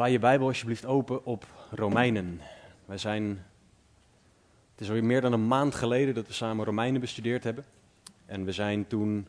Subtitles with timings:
[0.00, 2.40] Sla je Bijbel alsjeblieft open op Romeinen.
[2.84, 3.44] Wij zijn.
[4.70, 7.64] Het is alweer meer dan een maand geleden dat we samen Romeinen bestudeerd hebben.
[8.26, 9.26] En we zijn toen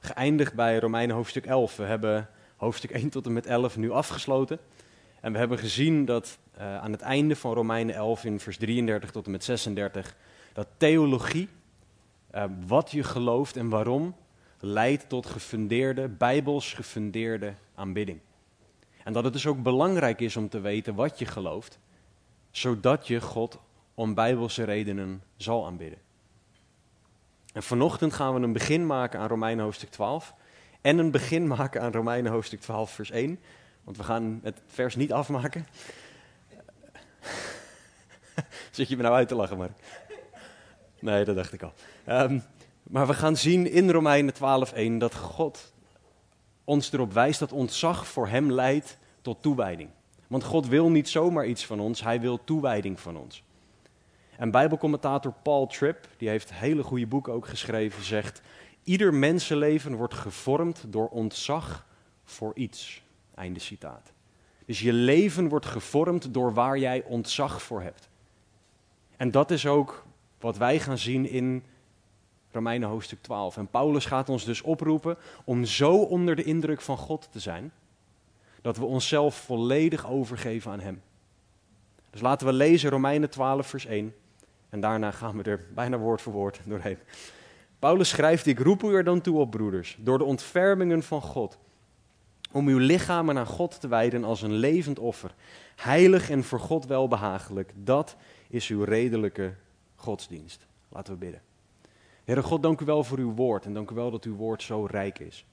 [0.00, 1.76] geëindigd bij Romeinen hoofdstuk 11.
[1.76, 4.58] We hebben hoofdstuk 1 tot en met 11 nu afgesloten.
[5.20, 9.10] En we hebben gezien dat uh, aan het einde van Romeinen 11 in vers 33
[9.10, 10.16] tot en met 36
[10.52, 11.48] dat theologie,
[12.34, 14.14] uh, wat je gelooft en waarom,
[14.60, 18.20] leidt tot gefundeerde, bijbels gefundeerde aanbidding.
[19.04, 21.78] En dat het dus ook belangrijk is om te weten wat je gelooft,
[22.50, 23.58] zodat je God
[23.94, 25.98] om bijbelse redenen zal aanbidden.
[27.52, 30.34] En vanochtend gaan we een begin maken aan Romeinen hoofdstuk 12
[30.80, 33.40] en een begin maken aan Romeinen hoofdstuk 12 vers 1,
[33.84, 35.66] want we gaan het vers niet afmaken.
[38.70, 39.70] Zit je me nou uit te lachen, maar?
[40.98, 41.72] Nee, dat dacht ik al.
[42.08, 42.42] Um,
[42.82, 45.72] maar we gaan zien in Romeinen 12:1 dat God
[46.70, 49.90] ons erop wijst dat ontzag voor Hem leidt tot toewijding.
[50.26, 53.42] Want God wil niet zomaar iets van ons, Hij wil toewijding van ons.
[54.36, 58.40] En Bijbelcommentator Paul Tripp, die heeft hele goede boeken ook geschreven, zegt:
[58.84, 61.86] Ieder mensenleven wordt gevormd door ontzag
[62.24, 63.02] voor iets.
[63.34, 64.12] Einde citaat.
[64.64, 68.08] Dus je leven wordt gevormd door waar jij ontzag voor hebt.
[69.16, 70.04] En dat is ook
[70.40, 71.64] wat wij gaan zien in
[72.52, 73.56] Romeinen hoofdstuk 12.
[73.56, 77.72] En Paulus gaat ons dus oproepen om zo onder de indruk van God te zijn,
[78.62, 81.02] dat we onszelf volledig overgeven aan Hem.
[82.10, 84.14] Dus laten we lezen Romeinen 12, vers 1.
[84.68, 86.98] En daarna gaan we er bijna woord voor woord doorheen.
[87.78, 91.58] Paulus schrijft: Ik roep u er dan toe op, broeders, door de ontfermingen van God,
[92.52, 95.34] om uw lichamen aan God te wijden als een levend offer,
[95.76, 97.72] heilig en voor God welbehagelijk.
[97.74, 98.16] Dat
[98.48, 99.54] is uw redelijke
[99.94, 100.66] godsdienst.
[100.88, 101.49] Laten we bidden.
[102.24, 104.62] Heere God, dank u wel voor uw woord en dank u wel dat uw woord
[104.62, 105.44] zo rijk is.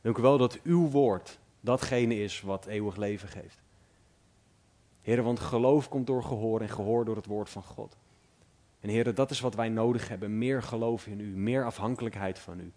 [0.00, 3.60] Dank u wel dat uw woord datgene is wat eeuwig leven geeft.
[5.02, 7.96] Heere, want geloof komt door gehoor en gehoor door het woord van God.
[8.80, 10.38] En Heere, dat is wat wij nodig hebben.
[10.38, 12.72] Meer geloof in u, meer afhankelijkheid van u.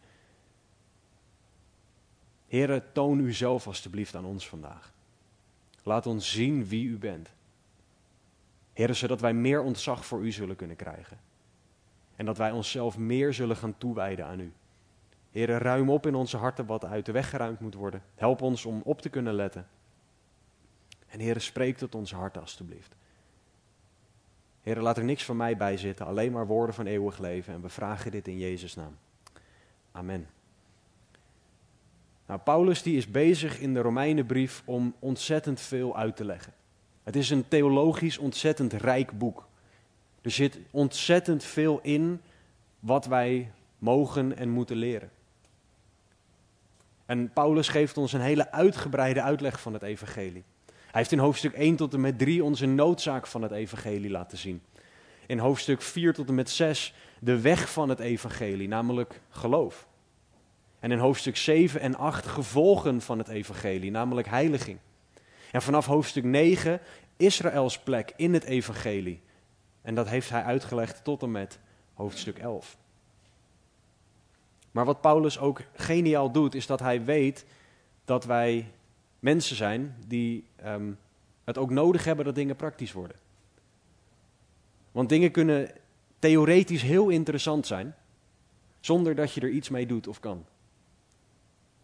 [2.47, 4.94] Heere, toon u zelf alstublieft aan ons vandaag.
[5.83, 7.29] Laat ons zien wie u bent.
[8.73, 11.19] Heere, zodat wij meer ontzag voor u zullen kunnen krijgen.
[12.15, 14.53] En dat wij onszelf meer zullen gaan toewijden aan u.
[15.31, 18.01] Heer, ruim op in onze harten wat uit de weg geruimd moet worden.
[18.15, 19.67] Help ons om op te kunnen letten.
[21.07, 22.95] En Heer, spreek tot onze harten alstublieft.
[24.61, 27.53] Heer, laat er niks van mij bij zitten, alleen maar woorden van eeuwig leven.
[27.53, 28.97] En we vragen dit in Jezus' naam.
[29.91, 30.27] Amen.
[32.25, 36.53] Nou, Paulus die is bezig in de Romeinenbrief om ontzettend veel uit te leggen.
[37.03, 39.47] Het is een theologisch ontzettend rijk boek.
[40.25, 42.22] Er zit ontzettend veel in
[42.80, 45.09] wat wij mogen en moeten leren.
[47.06, 50.44] En Paulus geeft ons een hele uitgebreide uitleg van het evangelie.
[50.66, 54.09] Hij heeft in hoofdstuk 1 tot en met 3 ons een noodzaak van het evangelie
[54.09, 54.62] laten zien.
[55.28, 59.88] In hoofdstuk 4 tot en met 6 de weg van het evangelie, namelijk geloof.
[60.80, 64.78] En in hoofdstuk 7 en 8 gevolgen van het evangelie, namelijk heiliging.
[65.52, 66.80] En vanaf hoofdstuk 9
[67.18, 69.24] Israëls plek in het evangelie,
[69.85, 71.59] en dat heeft hij uitgelegd tot en met
[71.94, 72.78] hoofdstuk 11.
[74.72, 77.46] Maar wat Paulus ook geniaal doet, is dat hij weet
[78.06, 78.72] dat wij
[79.19, 80.97] mensen zijn die um,
[81.44, 83.18] het ook nodig hebben dat dingen praktisch worden.
[84.91, 85.72] Want dingen kunnen
[86.19, 87.95] theoretisch heel interessant zijn,
[88.79, 90.45] zonder dat je er iets mee doet of kan.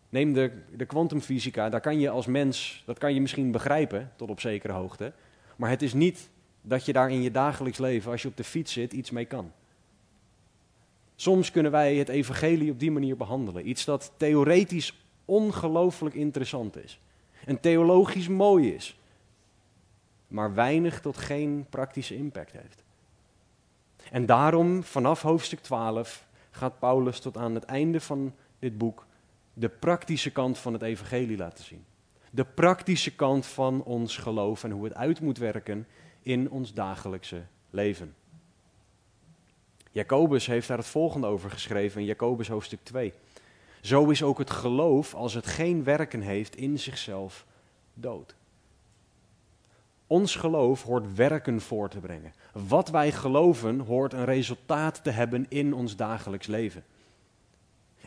[0.10, 4.30] Neem de, de kwantumfysica, daar kan je als mens, dat kan je misschien begrijpen tot
[4.30, 5.14] op zekere hoogte,
[5.56, 6.30] maar het is niet
[6.62, 9.26] dat je daar in je dagelijks leven, als je op de fiets zit, iets mee
[9.26, 9.52] kan.
[11.16, 13.70] Soms kunnen wij het evangelie op die manier behandelen.
[13.70, 17.00] Iets dat theoretisch ongelooflijk interessant is.
[17.46, 19.00] En theologisch mooi is.
[20.28, 22.84] Maar weinig tot geen praktische impact heeft.
[24.12, 29.06] En daarom, vanaf hoofdstuk 12, gaat Paulus tot aan het einde van dit boek
[29.54, 31.86] de praktische kant van het evangelie laten zien.
[32.32, 35.88] De praktische kant van ons geloof en hoe het uit moet werken
[36.22, 38.16] in ons dagelijkse leven.
[39.92, 43.14] Jacobus heeft daar het volgende over geschreven in Jacobus hoofdstuk 2.
[43.82, 47.46] Zo is ook het geloof, als het geen werken heeft, in zichzelf
[47.94, 48.36] dood.
[50.08, 52.34] Ons geloof hoort werken voor te brengen.
[52.52, 56.84] Wat wij geloven hoort een resultaat te hebben in ons dagelijks leven.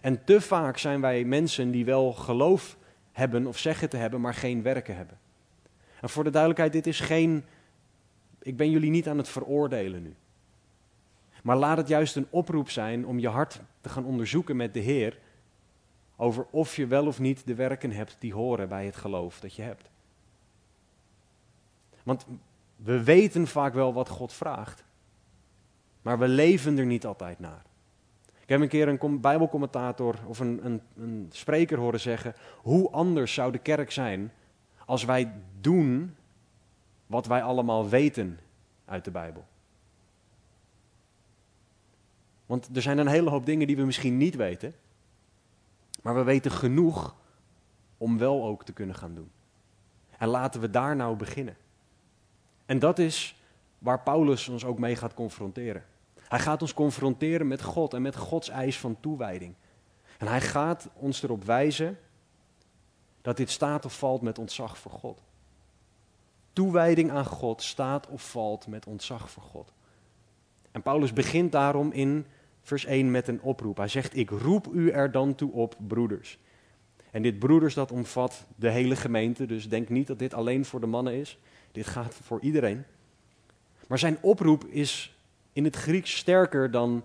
[0.00, 2.76] En te vaak zijn wij mensen die wel geloof
[3.12, 5.18] hebben of zeggen te hebben, maar geen werken hebben.
[6.00, 7.44] En voor de duidelijkheid, dit is geen.
[8.44, 10.14] Ik ben jullie niet aan het veroordelen nu.
[11.42, 14.80] Maar laat het juist een oproep zijn om je hart te gaan onderzoeken met de
[14.80, 15.18] Heer.
[16.16, 19.54] Over of je wel of niet de werken hebt die horen bij het geloof dat
[19.54, 19.90] je hebt.
[22.02, 22.26] Want
[22.76, 24.84] we weten vaak wel wat God vraagt.
[26.02, 27.62] Maar we leven er niet altijd naar.
[28.42, 33.34] Ik heb een keer een Bijbelcommentator of een, een, een spreker horen zeggen: hoe anders
[33.34, 34.32] zou de kerk zijn
[34.84, 36.16] als wij doen
[37.06, 38.40] wat wij allemaal weten
[38.84, 39.44] uit de Bijbel?
[42.46, 44.74] Want er zijn een hele hoop dingen die we misschien niet weten,
[46.02, 47.14] maar we weten genoeg
[47.98, 49.30] om wel ook te kunnen gaan doen.
[50.18, 51.56] En laten we daar nou beginnen.
[52.66, 53.42] En dat is
[53.78, 55.84] waar Paulus ons ook mee gaat confronteren.
[56.28, 59.54] Hij gaat ons confronteren met God en met Gods eis van toewijding.
[60.18, 61.98] En hij gaat ons erop wijzen
[63.22, 65.22] dat dit staat of valt met ontzag voor God.
[66.54, 69.72] Toewijding aan God staat of valt met ontzag voor God.
[70.72, 72.26] En Paulus begint daarom in
[72.62, 73.76] vers 1 met een oproep.
[73.76, 76.38] Hij zegt: Ik roep u er dan toe op, broeders.
[77.10, 79.46] En dit broeders, dat omvat de hele gemeente.
[79.46, 81.38] Dus denk niet dat dit alleen voor de mannen is.
[81.72, 82.84] Dit gaat voor iedereen.
[83.86, 85.16] Maar zijn oproep is
[85.52, 87.04] in het Grieks sterker dan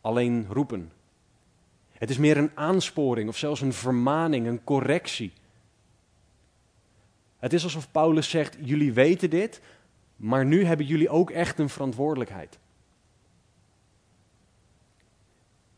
[0.00, 0.92] alleen roepen.
[1.92, 5.32] Het is meer een aansporing of zelfs een vermaning, een correctie.
[7.38, 9.60] Het is alsof Paulus zegt: Jullie weten dit,
[10.16, 12.58] maar nu hebben jullie ook echt een verantwoordelijkheid.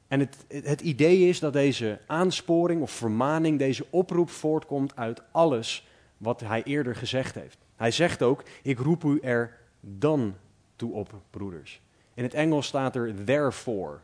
[0.08, 5.88] En het, het idee is dat deze aansporing of vermaning, deze oproep voortkomt uit alles
[6.16, 7.58] wat hij eerder gezegd heeft.
[7.76, 10.34] Hij zegt ook, ik roep u er dan
[10.76, 11.80] toe op, broeders.
[12.14, 13.98] In het Engels staat er therefore.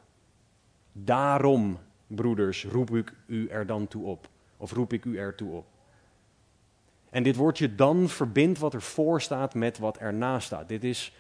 [0.93, 4.29] Daarom, broeders, roep ik u er dan toe op.
[4.57, 5.67] Of roep ik u er toe op.
[7.17, 10.69] En dit woordje dan verbindt wat er voor staat met wat erna staat.
[10.69, 11.13] Dit is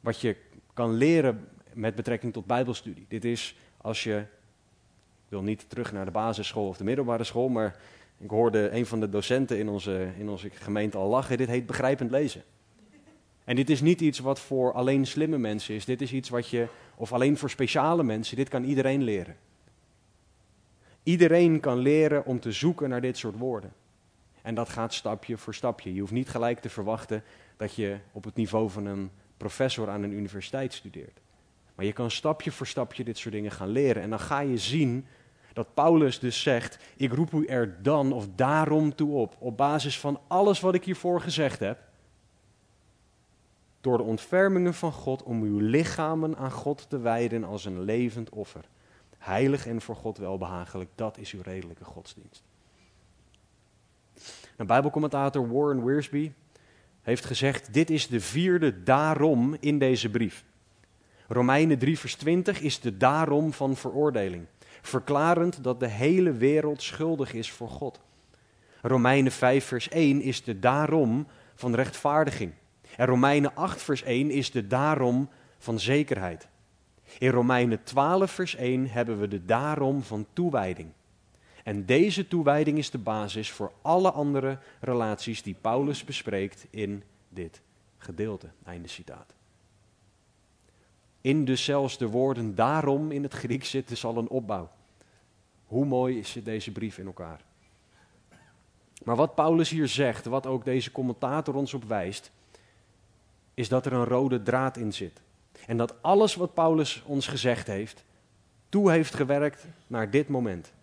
[0.00, 0.36] wat je
[0.74, 3.04] kan leren met betrekking tot Bijbelstudie.
[3.08, 7.48] Dit is als je, ik wil niet terug naar de basisschool of de middelbare school,
[7.48, 7.76] maar
[8.18, 11.36] ik hoorde een van de docenten in onze, in onze gemeente al lachen.
[11.36, 12.42] Dit heet begrijpend lezen.
[13.44, 15.84] En dit is niet iets wat voor alleen slimme mensen is.
[15.84, 16.66] Dit is iets wat je,
[16.96, 19.36] of alleen voor speciale mensen, dit kan iedereen leren.
[21.02, 23.72] Iedereen kan leren om te zoeken naar dit soort woorden.
[24.46, 25.94] En dat gaat stapje voor stapje.
[25.94, 27.22] Je hoeft niet gelijk te verwachten
[27.56, 31.20] dat je op het niveau van een professor aan een universiteit studeert.
[31.74, 34.02] Maar je kan stapje voor stapje dit soort dingen gaan leren.
[34.02, 35.06] En dan ga je zien
[35.52, 40.00] dat Paulus dus zegt: Ik roep u er dan of daarom toe op, op basis
[40.00, 41.78] van alles wat ik hiervoor gezegd heb,
[43.80, 48.30] door de ontfermingen van God, om uw lichamen aan God te wijden als een levend
[48.30, 48.64] offer.
[49.18, 52.45] Heilig en voor God welbehagelijk, dat is uw redelijke godsdienst.
[54.56, 56.32] Een Bijbelcommentator Warren Wiersbe
[57.02, 60.44] heeft gezegd: Dit is de vierde daarom in deze brief.
[61.28, 64.46] Romeinen 3, vers 20 is de daarom van veroordeling
[64.86, 68.00] verklarend dat de hele wereld schuldig is voor God.
[68.82, 72.52] Romeinen 5, vers 1 is de daarom van rechtvaardiging.
[72.96, 76.48] En Romeinen 8, vers 1 is de daarom van zekerheid.
[77.18, 80.88] In Romeinen 12, vers 1 hebben we de daarom van toewijding.
[81.66, 87.60] En deze toewijding is de basis voor alle andere relaties die Paulus bespreekt in dit
[87.98, 88.48] gedeelte.
[88.64, 89.34] Einde citaat.
[91.20, 94.70] In dus zelfs de woorden daarom in het Grieks zitten al een opbouw.
[95.66, 97.40] Hoe mooi zit deze brief in elkaar.
[99.04, 102.30] Maar wat Paulus hier zegt, wat ook deze commentator ons op wijst,
[103.54, 105.20] is dat er een rode draad in zit.
[105.66, 108.04] En dat alles wat Paulus ons gezegd heeft,
[108.68, 110.74] toe heeft gewerkt naar dit moment.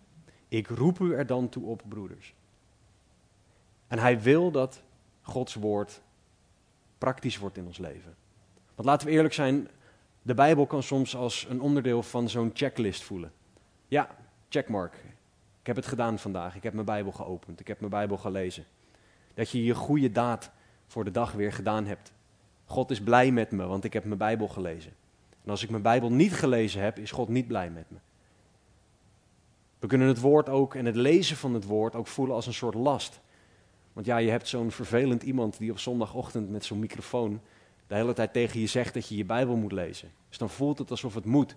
[0.56, 2.34] Ik roep u er dan toe op, broeders.
[3.86, 4.82] En hij wil dat
[5.22, 6.02] Gods woord
[6.98, 8.14] praktisch wordt in ons leven.
[8.74, 9.68] Want laten we eerlijk zijn,
[10.22, 13.32] de Bijbel kan soms als een onderdeel van zo'n checklist voelen.
[13.88, 14.16] Ja,
[14.48, 14.94] checkmark.
[15.60, 16.56] Ik heb het gedaan vandaag.
[16.56, 17.60] Ik heb mijn Bijbel geopend.
[17.60, 18.64] Ik heb mijn Bijbel gelezen.
[19.34, 20.50] Dat je je goede daad
[20.86, 22.12] voor de dag weer gedaan hebt.
[22.64, 24.92] God is blij met me, want ik heb mijn Bijbel gelezen.
[25.44, 27.98] En als ik mijn Bijbel niet gelezen heb, is God niet blij met me.
[29.84, 32.54] We kunnen het woord ook en het lezen van het woord ook voelen als een
[32.54, 33.20] soort last.
[33.92, 37.40] Want ja, je hebt zo'n vervelend iemand die op zondagochtend met zo'n microfoon
[37.86, 40.10] de hele tijd tegen je zegt dat je je Bijbel moet lezen.
[40.28, 41.56] Dus dan voelt het alsof het moet.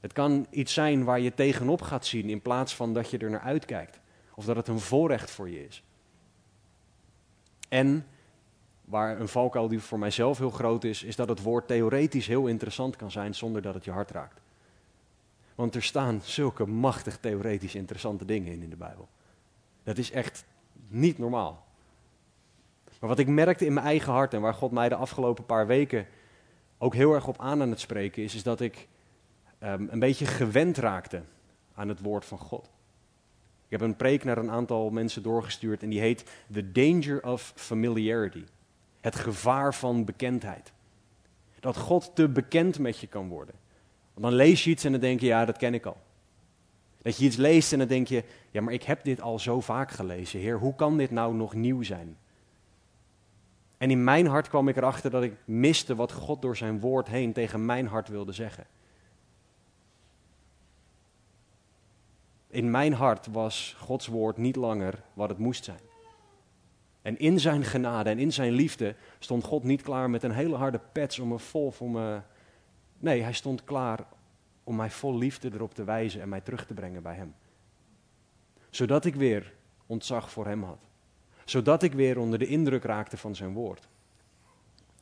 [0.00, 3.30] Het kan iets zijn waar je tegenop gaat zien in plaats van dat je er
[3.30, 4.00] naar uitkijkt.
[4.34, 5.82] Of dat het een voorrecht voor je is.
[7.68, 8.06] En
[8.84, 12.46] waar een valkuil die voor mijzelf heel groot is, is dat het woord theoretisch heel
[12.46, 14.40] interessant kan zijn zonder dat het je hart raakt.
[15.54, 19.08] Want er staan zulke machtig theoretisch interessante dingen in in de Bijbel.
[19.82, 20.44] Dat is echt
[20.88, 21.64] niet normaal.
[23.00, 25.66] Maar wat ik merkte in mijn eigen hart en waar God mij de afgelopen paar
[25.66, 26.06] weken
[26.78, 28.88] ook heel erg op aan aan het spreken is, is dat ik
[29.62, 31.22] um, een beetje gewend raakte
[31.74, 32.70] aan het woord van God.
[33.64, 37.52] Ik heb een preek naar een aantal mensen doorgestuurd en die heet The Danger of
[37.56, 38.44] Familiarity.
[39.00, 40.72] Het gevaar van bekendheid.
[41.60, 43.54] Dat God te bekend met je kan worden.
[44.14, 45.96] Want dan lees je iets en dan denk je, ja, dat ken ik al.
[47.02, 49.60] Dat je iets leest en dan denk je, ja, maar ik heb dit al zo
[49.60, 52.16] vaak gelezen, Heer, hoe kan dit nou nog nieuw zijn?
[53.78, 57.08] En in mijn hart kwam ik erachter dat ik miste wat God door zijn woord
[57.08, 58.66] heen tegen mijn hart wilde zeggen.
[62.48, 65.80] In mijn hart was Gods woord niet langer wat het moest zijn.
[67.02, 70.56] En in zijn genade en in zijn liefde stond God niet klaar met een hele
[70.56, 72.20] harde pets om me vol voor me.
[73.02, 74.04] Nee, hij stond klaar
[74.64, 77.34] om mij vol liefde erop te wijzen en mij terug te brengen bij hem.
[78.70, 79.52] Zodat ik weer
[79.86, 80.78] ontzag voor hem had.
[81.44, 83.88] Zodat ik weer onder de indruk raakte van zijn woord.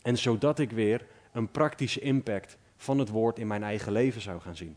[0.02, 4.40] En zodat ik weer een praktische impact van het woord in mijn eigen leven zou
[4.40, 4.76] gaan zien.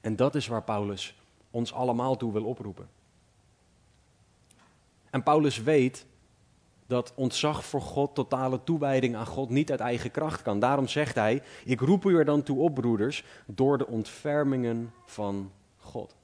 [0.00, 2.88] En dat is waar Paulus ons allemaal toe wil oproepen.
[5.10, 6.06] En Paulus weet
[6.90, 10.58] dat ontzag voor God, totale toewijding aan God niet uit eigen kracht kan.
[10.58, 15.52] Daarom zegt hij: Ik roep u er dan toe op, broeders, door de ontfermingen van
[15.76, 16.16] God.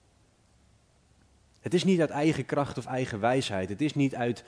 [1.61, 3.68] Het is niet uit eigen kracht of eigen wijsheid.
[3.68, 4.44] Het is niet uit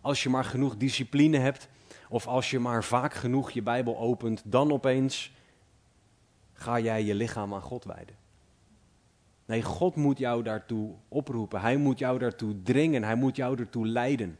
[0.00, 1.68] als je maar genoeg discipline hebt
[2.08, 5.32] of als je maar vaak genoeg je Bijbel opent, dan opeens
[6.52, 8.14] ga jij je lichaam aan God wijden.
[9.46, 11.60] Nee, God moet jou daartoe oproepen.
[11.60, 13.02] Hij moet jou daartoe dringen.
[13.02, 14.38] Hij moet jou ertoe leiden.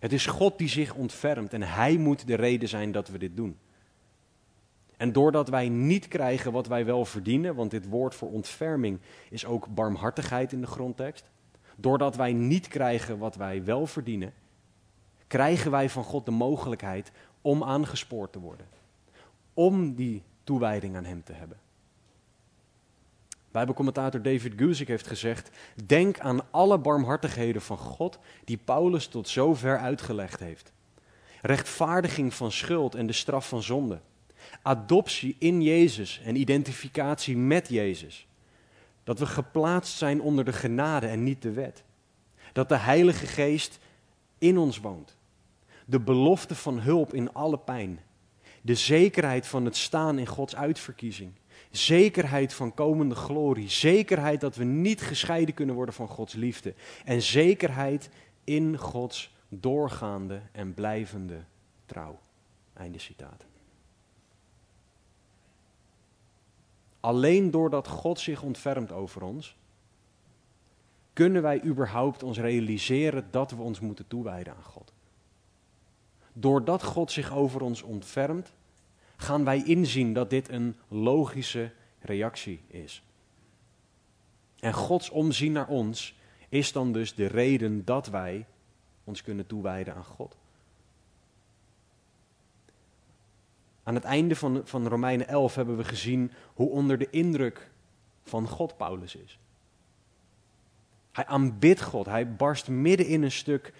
[0.00, 3.36] Het is God die zich ontfermt en Hij moet de reden zijn dat we dit
[3.36, 3.58] doen.
[4.96, 9.46] En doordat wij niet krijgen wat wij wel verdienen, want dit woord voor ontferming is
[9.46, 11.30] ook barmhartigheid in de grondtekst.
[11.76, 14.32] Doordat wij niet krijgen wat wij wel verdienen,
[15.26, 18.66] krijgen wij van God de mogelijkheid om aangespoord te worden.
[19.54, 21.58] Om die toewijding aan Hem te hebben.
[23.50, 25.50] Bijbelcommentator David Guzik heeft gezegd:
[25.86, 30.72] Denk aan alle barmhartigheden van God die Paulus tot zover uitgelegd heeft.
[31.42, 34.00] Rechtvaardiging van schuld en de straf van zonde.
[34.62, 38.26] Adoptie in Jezus en identificatie met Jezus.
[39.04, 41.82] Dat we geplaatst zijn onder de genade en niet de wet.
[42.52, 43.78] Dat de Heilige Geest
[44.38, 45.16] in ons woont.
[45.84, 48.00] De belofte van hulp in alle pijn.
[48.62, 51.32] De zekerheid van het staan in Gods uitverkiezing
[51.70, 53.68] Zekerheid van komende glorie.
[53.68, 56.74] Zekerheid dat we niet gescheiden kunnen worden van Gods liefde.
[57.04, 58.10] En zekerheid
[58.44, 61.44] in Gods doorgaande en blijvende
[61.86, 62.18] trouw.
[62.72, 63.44] Einde citaat.
[67.00, 69.56] Alleen doordat God zich ontfermt over ons,
[71.12, 74.92] kunnen wij überhaupt ons realiseren dat we ons moeten toewijden aan God.
[76.32, 78.52] Doordat God zich over ons ontfermt,
[79.20, 83.02] gaan wij inzien dat dit een logische reactie is.
[84.60, 88.46] En Gods omzien naar ons is dan dus de reden dat wij
[89.04, 90.36] ons kunnen toewijden aan God.
[93.82, 97.70] Aan het einde van, van Romeinen 11 hebben we gezien hoe onder de indruk
[98.22, 99.38] van God Paulus is.
[101.12, 103.72] Hij aanbidt God, hij barst midden in een stuk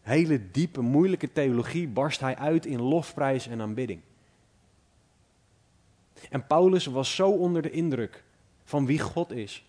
[0.00, 4.00] hele diepe, moeilijke theologie, barst hij uit in lofprijs en aanbidding.
[6.30, 8.24] En Paulus was zo onder de indruk
[8.64, 9.66] van wie God is,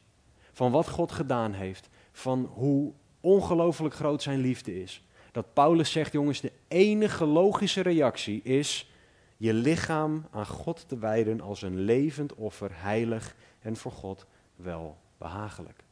[0.52, 5.04] van wat God gedaan heeft, van hoe ongelooflijk groot zijn liefde is.
[5.32, 8.92] Dat Paulus zegt, jongens, de enige logische reactie is
[9.38, 14.26] je lichaam aan God te wijden als een levend offer, heilig en voor God
[14.56, 15.84] wel behagelijk.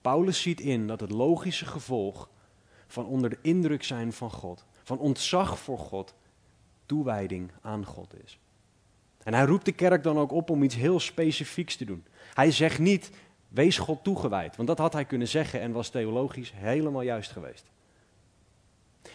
[0.00, 2.28] Paulus ziet in dat het logische gevolg
[2.86, 6.14] van onder de indruk zijn van God, van ontzag voor God,
[6.90, 8.38] toewijding aan God is.
[9.22, 12.04] En hij roept de kerk dan ook op om iets heel specifieks te doen.
[12.34, 13.10] Hij zegt niet,
[13.48, 17.64] wees God toegewijd, want dat had hij kunnen zeggen en was theologisch helemaal juist geweest.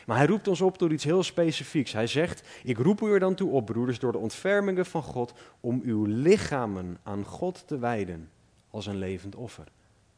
[0.06, 1.92] Maar hij roept ons op door iets heel specifieks.
[1.92, 5.34] Hij zegt, ik roep u er dan toe op, broeders, door de ontfermingen van God,
[5.60, 8.30] om uw lichamen aan God te wijden
[8.70, 9.68] als een levend offer.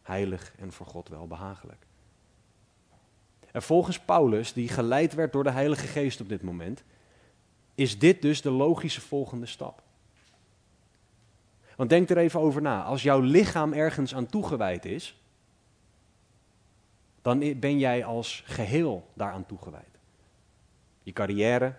[0.01, 1.85] Heilig en voor God wel behagelijk.
[3.51, 6.83] En volgens Paulus, die geleid werd door de Heilige Geest op dit moment,
[7.77, 9.81] is dit dus de logische volgende stap.
[11.75, 12.83] Want denk er even over na.
[12.83, 15.21] Als jouw lichaam ergens aan toegewijd is,
[17.21, 19.99] dan ben jij als geheel daaraan toegewijd.
[21.03, 21.75] Je carrière,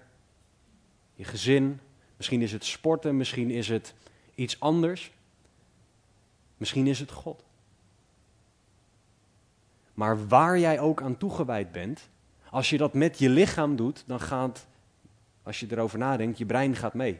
[1.14, 1.80] je gezin,
[2.16, 3.94] misschien is het sporten, misschien is het
[4.34, 5.12] iets anders,
[6.56, 7.44] misschien is het God.
[9.94, 12.08] Maar waar jij ook aan toegewijd bent,
[12.50, 14.66] als je dat met je lichaam doet, dan gaat,
[15.48, 17.18] als je erover nadenkt, je brein gaat mee.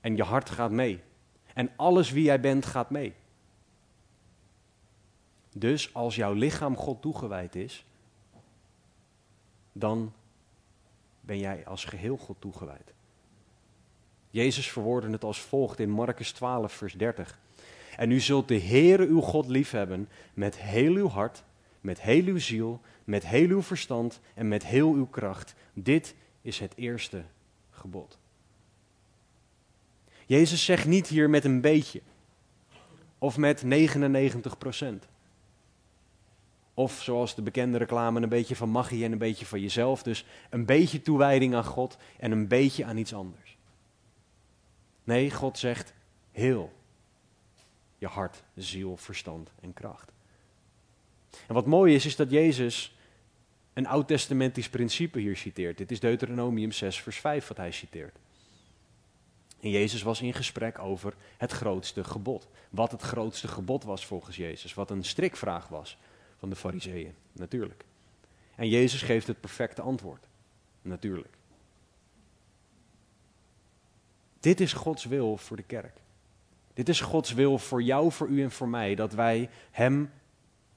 [0.00, 1.00] En je hart gaat mee.
[1.54, 3.14] En alles wie jij bent gaat mee.
[5.54, 7.84] Dus als jouw lichaam God toegewijd is,
[9.72, 10.12] dan
[11.20, 12.92] ben jij als geheel God toegewijd.
[14.30, 17.38] Jezus verwoordde het als volgt in Marcus 12, vers 30.
[17.96, 21.44] En u zult de Heere uw God liefhebben met heel uw hart,
[21.80, 25.54] met heel uw ziel, met heel uw verstand en met heel uw kracht.
[25.72, 27.24] Dit is het eerste
[27.70, 28.18] gebod.
[30.26, 32.00] Jezus zegt niet hier met een beetje
[33.18, 35.08] of met 99 procent.
[36.74, 40.02] Of zoals de bekende reclame, een beetje van magie en een beetje van jezelf.
[40.02, 43.56] Dus een beetje toewijding aan God en een beetje aan iets anders.
[45.04, 45.94] Nee, God zegt
[46.32, 46.72] heel.
[47.98, 50.12] Je hart, ziel, verstand en kracht.
[51.46, 52.96] En wat mooi is, is dat Jezus
[53.80, 55.78] een oud-testamentisch principe hier citeert.
[55.78, 58.16] Dit is Deuteronomium 6, vers 5 wat hij citeert.
[59.60, 62.48] En Jezus was in gesprek over het grootste gebod.
[62.70, 64.74] Wat het grootste gebod was volgens Jezus.
[64.74, 65.98] Wat een strikvraag was
[66.38, 67.84] van de fariseeën, natuurlijk.
[68.54, 70.26] En Jezus geeft het perfecte antwoord,
[70.82, 71.34] natuurlijk.
[74.40, 75.96] Dit is Gods wil voor de kerk.
[76.74, 80.10] Dit is Gods wil voor jou, voor u en voor mij, dat wij Hem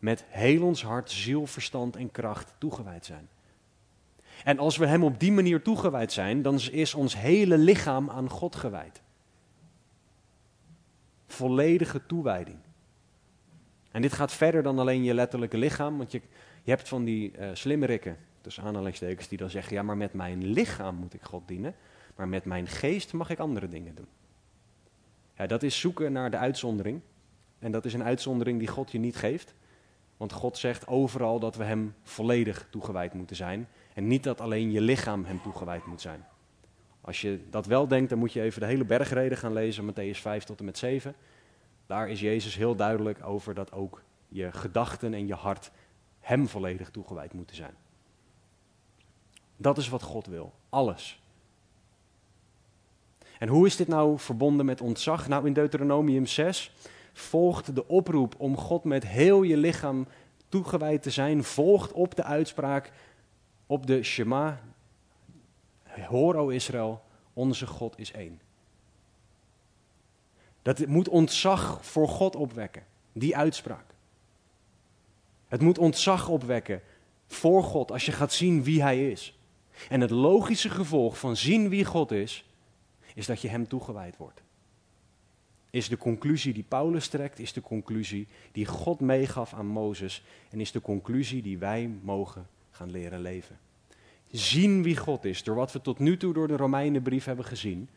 [0.03, 3.29] met heel ons hart, ziel, verstand en kracht toegewijd zijn.
[4.43, 8.29] En als we Hem op die manier toegewijd zijn, dan is ons hele lichaam aan
[8.29, 9.01] God gewijd.
[11.27, 12.57] Volledige toewijding.
[13.91, 16.21] En dit gaat verder dan alleen je letterlijke lichaam, want je,
[16.63, 20.45] je hebt van die uh, slimmerikken, tussen aanhalingstekens, die dan zeggen, ja maar met mijn
[20.45, 21.75] lichaam moet ik God dienen,
[22.15, 24.07] maar met mijn geest mag ik andere dingen doen.
[25.37, 27.01] Ja, dat is zoeken naar de uitzondering.
[27.59, 29.53] En dat is een uitzondering die God je niet geeft.
[30.23, 33.67] Want God zegt overal dat we Hem volledig toegewijd moeten zijn.
[33.93, 36.25] En niet dat alleen je lichaam Hem toegewijd moet zijn.
[37.01, 40.19] Als je dat wel denkt, dan moet je even de hele bergreden gaan lezen, Matthäus
[40.19, 41.15] 5 tot en met 7.
[41.85, 45.71] Daar is Jezus heel duidelijk over dat ook je gedachten en je hart
[46.19, 47.75] Hem volledig toegewijd moeten zijn.
[49.57, 50.53] Dat is wat God wil.
[50.69, 51.21] Alles.
[53.39, 55.27] En hoe is dit nou verbonden met ontzag?
[55.27, 56.71] Nou, in Deuteronomium 6
[57.13, 60.07] volgt de oproep om God met heel je lichaam
[60.49, 62.91] toegewijd te zijn, volgt op de uitspraak,
[63.65, 64.61] op de Shema,
[66.01, 68.41] hoor o Israël, onze God is één.
[70.61, 73.85] Dat moet ontzag voor God opwekken, die uitspraak.
[75.47, 76.81] Het moet ontzag opwekken
[77.27, 79.37] voor God als je gaat zien wie Hij is.
[79.89, 82.49] En het logische gevolg van zien wie God is,
[83.15, 84.42] is dat je Hem toegewijd wordt.
[85.73, 90.59] Is de conclusie die Paulus trekt, is de conclusie die God meegaf aan Mozes en
[90.59, 93.59] is de conclusie die wij mogen gaan leren leven.
[94.31, 97.89] Zien wie God is, door wat we tot nu toe door de Romeinenbrief hebben gezien,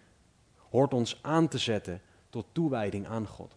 [0.70, 3.56] hoort ons aan te zetten tot toewijding aan God.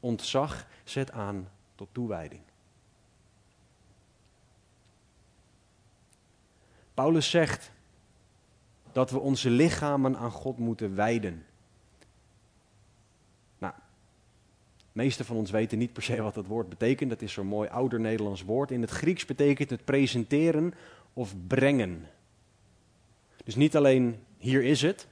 [0.00, 2.42] Ontzag zet aan tot toewijding.
[6.94, 7.72] Paulus zegt
[8.92, 11.46] dat we onze lichamen aan God moeten wijden.
[13.58, 13.74] Nou,
[14.96, 17.10] de meeste van ons weten niet per se wat dat woord betekent.
[17.10, 18.70] Dat is zo'n mooi ouder Nederlands woord.
[18.70, 20.74] In het Grieks betekent het presenteren
[21.12, 22.08] of brengen.
[23.44, 25.06] Dus niet alleen hier is het,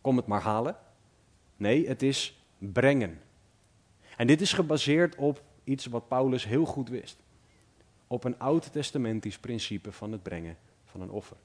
[0.00, 0.76] kom het maar halen.
[1.56, 3.20] Nee, het is brengen.
[4.16, 7.16] En dit is gebaseerd op iets wat Paulus heel goed wist.
[8.06, 11.36] Op een oud-testamentisch principe van het brengen van een offer.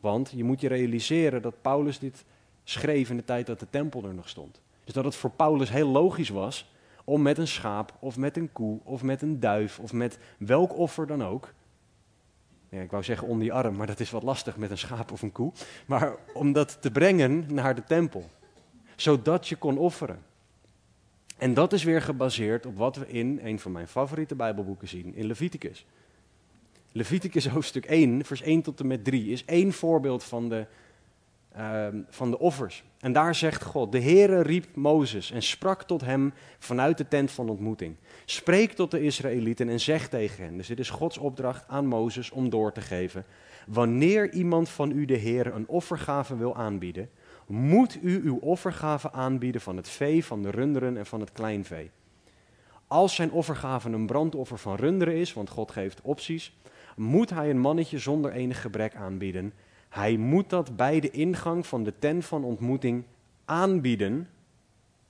[0.00, 2.24] Want je moet je realiseren dat Paulus dit
[2.64, 4.60] schreef in de tijd dat de tempel er nog stond.
[4.84, 6.72] Dus dat het voor Paulus heel logisch was
[7.04, 10.76] om met een schaap of met een koe of met een duif of met welk
[10.76, 11.52] offer dan ook.
[12.68, 15.12] Ja, ik wou zeggen onder die arm, maar dat is wat lastig met een schaap
[15.12, 15.52] of een koe.
[15.86, 18.30] Maar om dat te brengen naar de tempel
[19.00, 20.22] zodat je kon offeren.
[21.36, 25.14] En dat is weer gebaseerd op wat we in een van mijn favoriete Bijbelboeken zien,
[25.14, 25.86] in Leviticus.
[26.92, 30.66] Leviticus hoofdstuk 1, vers 1 tot en met 3, is één voorbeeld van de,
[31.56, 32.84] uh, van de offers.
[33.00, 37.30] En daar zegt God, de Heere riep Mozes en sprak tot hem vanuit de tent
[37.30, 37.96] van ontmoeting.
[38.24, 42.30] Spreek tot de Israëlieten en zeg tegen hen, dus dit is Gods opdracht aan Mozes
[42.30, 43.24] om door te geven.
[43.66, 47.10] Wanneer iemand van u de Heere een offergave wil aanbieden,
[47.46, 51.90] moet u uw offergave aanbieden van het vee, van de runderen en van het kleinvee.
[52.86, 56.56] Als zijn offergave een brandoffer van runderen is, want God geeft opties,
[56.96, 59.52] moet hij een mannetje zonder enig gebrek aanbieden.
[59.90, 63.04] Hij moet dat bij de ingang van de tent van ontmoeting
[63.44, 64.28] aanbieden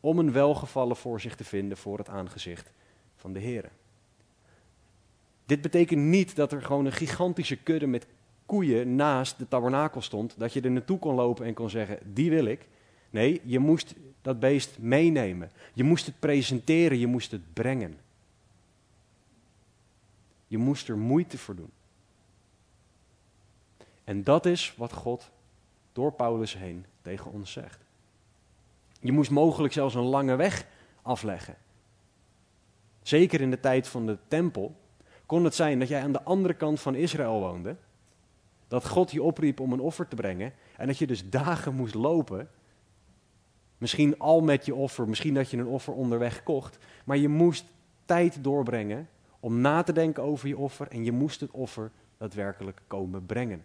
[0.00, 2.72] om een welgevallen voor zich te vinden voor het aangezicht
[3.16, 3.70] van de Heer.
[5.44, 8.06] Dit betekent niet dat er gewoon een gigantische kudde met
[8.46, 12.30] koeien naast de tabernakel stond, dat je er naartoe kon lopen en kon zeggen, die
[12.30, 12.68] wil ik.
[13.10, 15.50] Nee, je moest dat beest meenemen.
[15.72, 17.98] Je moest het presenteren, je moest het brengen.
[20.46, 21.70] Je moest er moeite voor doen.
[24.10, 25.30] En dat is wat God
[25.92, 27.84] door Paulus heen tegen ons zegt.
[29.00, 30.66] Je moest mogelijk zelfs een lange weg
[31.02, 31.56] afleggen.
[33.02, 34.76] Zeker in de tijd van de tempel
[35.26, 37.76] kon het zijn dat jij aan de andere kant van Israël woonde.
[38.68, 40.52] Dat God je opriep om een offer te brengen.
[40.76, 42.48] En dat je dus dagen moest lopen.
[43.78, 46.78] Misschien al met je offer, misschien dat je een offer onderweg kocht.
[47.04, 47.64] Maar je moest
[48.04, 49.08] tijd doorbrengen
[49.40, 50.88] om na te denken over je offer.
[50.88, 53.64] En je moest het offer daadwerkelijk komen brengen.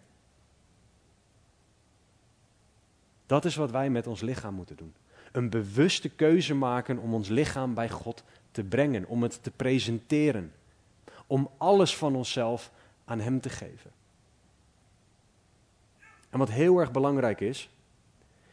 [3.26, 4.94] Dat is wat wij met ons lichaam moeten doen.
[5.32, 10.52] Een bewuste keuze maken om ons lichaam bij God te brengen, om het te presenteren.
[11.26, 12.70] Om alles van onszelf
[13.04, 13.90] aan Hem te geven.
[16.30, 17.70] En wat heel erg belangrijk is,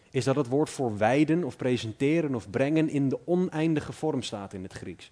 [0.10, 4.54] is dat het woord voor wijden of presenteren of brengen in de oneindige vorm staat
[4.54, 5.12] in het Grieks.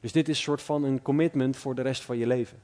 [0.00, 2.58] Dus dit is een soort van een commitment voor de rest van je leven.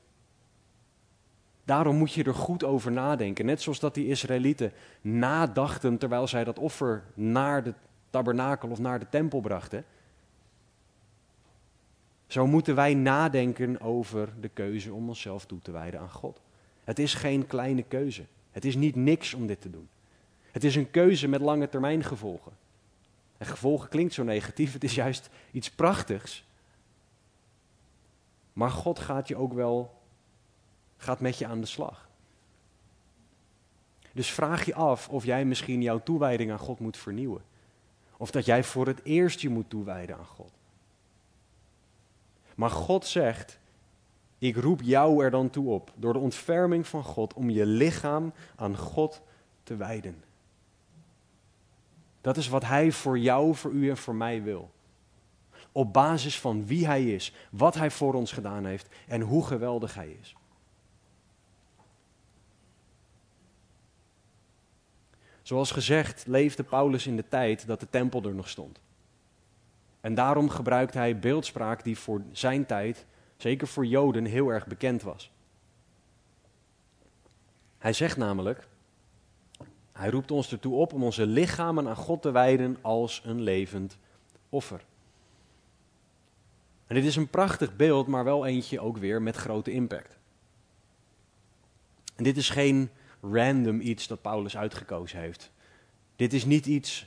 [1.65, 3.47] Daarom moet je er goed over nadenken.
[3.47, 7.75] Net zoals dat die Israëlieten nadachten terwijl zij dat offer naar de
[8.11, 9.85] tabernakel of naar de tempel brachten.
[12.27, 16.41] Zo moeten wij nadenken over de keuze om onszelf toe te wijden aan God.
[16.85, 18.25] Het is geen kleine keuze.
[18.51, 19.89] Het is niet niks om dit te doen.
[20.51, 22.53] Het is een keuze met lange termijn gevolgen.
[23.39, 26.45] En gevolgen klinkt zo negatief, het is juist iets prachtigs.
[28.53, 30.02] Maar God gaat je ook wel,
[31.03, 32.09] gaat met je aan de slag.
[34.13, 37.43] Dus vraag je af of jij misschien jouw toewijding aan God moet vernieuwen.
[38.17, 40.53] Of dat jij voor het eerst je moet toewijden aan God.
[42.55, 43.59] Maar God zegt,
[44.39, 48.33] ik roep jou er dan toe op, door de ontferming van God, om je lichaam
[48.57, 49.21] aan God
[49.63, 50.25] te wijden.
[52.21, 54.71] Dat is wat Hij voor jou, voor u en voor mij wil.
[55.73, 59.95] Op basis van wie Hij is, wat Hij voor ons gedaan heeft en hoe geweldig
[59.95, 60.37] Hij is.
[65.43, 68.81] Zoals gezegd leefde Paulus in de tijd dat de tempel er nog stond.
[70.01, 75.03] En daarom gebruikt hij beeldspraak die voor zijn tijd, zeker voor Joden, heel erg bekend
[75.03, 75.31] was.
[77.79, 78.69] Hij zegt namelijk,
[79.93, 83.99] hij roept ons ertoe op om onze lichamen aan God te wijden als een levend
[84.49, 84.85] offer.
[86.87, 90.19] En dit is een prachtig beeld, maar wel eentje ook weer met grote impact.
[92.17, 92.91] En dit is geen
[93.23, 95.51] random iets dat Paulus uitgekozen heeft.
[96.17, 97.07] Dit is niet iets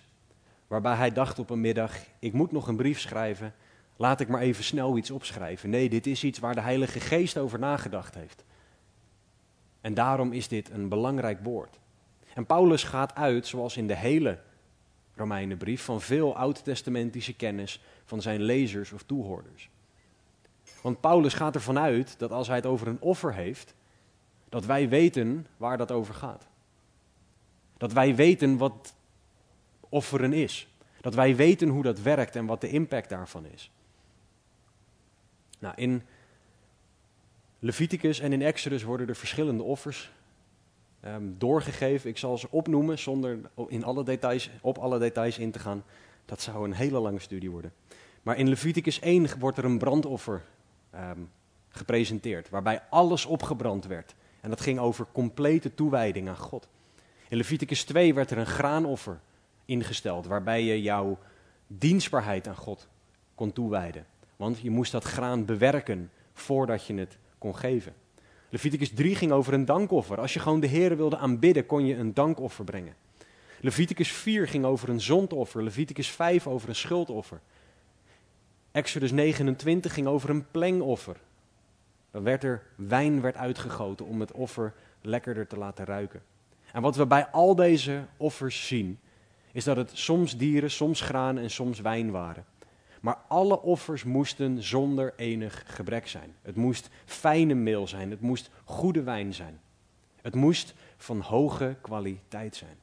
[0.67, 3.53] waarbij hij dacht op een middag: ik moet nog een brief schrijven,
[3.95, 5.69] laat ik maar even snel iets opschrijven.
[5.69, 8.43] Nee, dit is iets waar de Heilige Geest over nagedacht heeft.
[9.81, 11.79] En daarom is dit een belangrijk woord.
[12.33, 14.39] En Paulus gaat uit, zoals in de hele
[15.15, 19.69] Romeinenbrief, van veel oud-testamentische kennis van zijn lezers of toehoorders.
[20.81, 23.73] Want Paulus gaat ervan uit dat als hij het over een offer heeft,
[24.49, 26.47] dat wij weten waar dat over gaat.
[27.77, 28.95] Dat wij weten wat
[29.89, 30.67] offeren is.
[31.01, 33.71] Dat wij weten hoe dat werkt en wat de impact daarvan is.
[35.59, 36.03] Nou, in
[37.59, 40.11] Leviticus en in Exodus worden er verschillende offers
[41.05, 42.09] um, doorgegeven.
[42.09, 45.83] Ik zal ze opnoemen zonder in alle details, op alle details in te gaan.
[46.25, 47.73] Dat zou een hele lange studie worden.
[48.21, 50.43] Maar in Leviticus 1 wordt er een brandoffer
[50.95, 51.29] um,
[51.69, 54.15] gepresenteerd, waarbij alles opgebrand werd.
[54.45, 56.67] En dat ging over complete toewijding aan God.
[57.29, 59.19] In Leviticus 2 werd er een graanoffer
[59.65, 61.17] ingesteld, waarbij je jouw
[61.67, 62.87] dienstbaarheid aan God
[63.35, 64.05] kon toewijden.
[64.35, 67.93] Want je moest dat graan bewerken voordat je het kon geven.
[68.49, 70.19] Leviticus 3 ging over een dankoffer.
[70.19, 72.95] Als je gewoon de Heer wilde aanbidden, kon je een dankoffer brengen.
[73.59, 75.63] Leviticus 4 ging over een zondoffer.
[75.63, 77.39] Leviticus 5 over een schuldoffer.
[78.71, 81.17] Exodus 29 ging over een plengoffer.
[82.23, 86.23] Werd er wijn werd uitgegoten om het offer lekkerder te laten ruiken.
[86.71, 88.99] En wat we bij al deze offers zien,
[89.51, 92.45] is dat het soms dieren, soms graan en soms wijn waren.
[93.01, 96.35] Maar alle offers moesten zonder enig gebrek zijn.
[96.41, 99.59] Het moest fijne meel zijn, het moest goede wijn zijn.
[100.21, 102.77] Het moest van hoge kwaliteit zijn.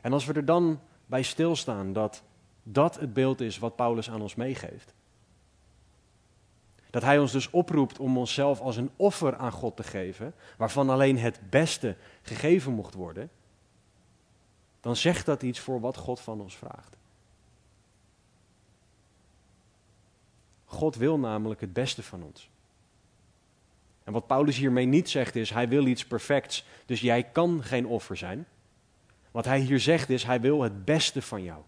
[0.00, 2.22] En als we er dan bij stilstaan dat
[2.62, 4.94] dat het beeld is wat Paulus aan ons meegeeft.
[6.90, 10.90] Dat hij ons dus oproept om onszelf als een offer aan God te geven, waarvan
[10.90, 13.30] alleen het beste gegeven mocht worden,
[14.80, 16.96] dan zegt dat iets voor wat God van ons vraagt.
[20.64, 22.50] God wil namelijk het beste van ons.
[24.04, 27.86] En wat Paulus hiermee niet zegt is, hij wil iets perfects, dus jij kan geen
[27.86, 28.46] offer zijn.
[29.30, 31.62] Wat hij hier zegt is, hij wil het beste van jou.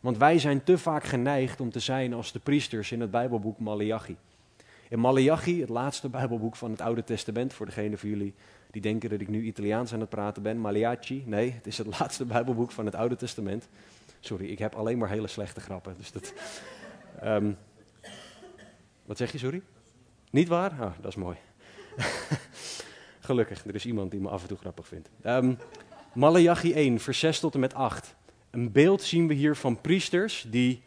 [0.00, 3.58] Want wij zijn te vaak geneigd om te zijn als de priesters in het Bijbelboek
[3.58, 4.16] Malachi.
[4.88, 8.34] In Malachi, het laatste Bijbelboek van het Oude Testament, voor degenen van jullie
[8.70, 11.98] die denken dat ik nu Italiaans aan het praten ben, Malachi, nee, het is het
[11.98, 13.68] laatste Bijbelboek van het Oude Testament.
[14.20, 15.94] Sorry, ik heb alleen maar hele slechte grappen.
[15.96, 16.32] Dus dat,
[17.24, 17.56] um,
[19.04, 19.62] wat zeg je, sorry?
[20.30, 20.70] Niet waar?
[20.70, 21.36] Ah, dat is mooi.
[23.20, 25.10] Gelukkig, er is iemand die me af en toe grappig vindt.
[25.24, 25.58] Um,
[26.14, 28.16] Malachi 1, vers 6 tot en met 8.
[28.50, 30.82] Een beeld zien we hier van priesters die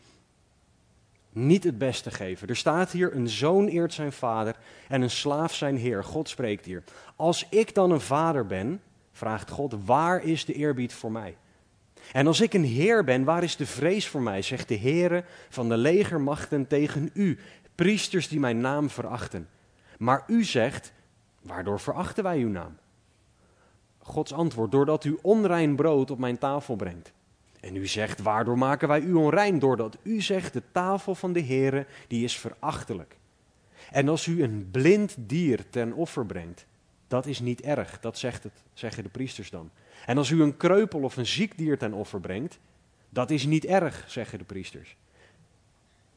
[1.30, 2.47] niet het beste geven.
[2.47, 4.56] Er staat hier: een zoon eert zijn vader
[4.88, 6.04] en een slaaf zijn heer.
[6.04, 6.84] God spreekt hier.
[7.15, 11.38] Als ik dan een vader ben, vraagt God, waar is de eerbied voor mij?
[12.12, 14.41] En als ik een heer ben, waar is de vrees voor mij?
[14.41, 17.39] Zegt de Heere van de legermachten tegen u,
[17.76, 19.50] priesters die mijn naam verachten.
[19.97, 20.93] Maar u zegt,
[21.41, 22.78] waardoor verachten wij uw naam?
[24.00, 27.12] Gods antwoord, doordat u onrein brood op mijn tafel brengt.
[27.62, 29.60] En u zegt, waardoor maken wij u onrein?
[29.60, 33.17] Doordat u zegt, de tafel van de Heere, die is verachtelijk.
[33.91, 36.65] En als u een blind dier ten offer brengt,
[37.08, 39.69] dat is niet erg, dat zegt het, zeggen de priesters dan.
[40.06, 42.60] En als u een kreupel of een ziek dier ten offer brengt,
[43.10, 44.95] dat is niet erg, zeggen de priesters.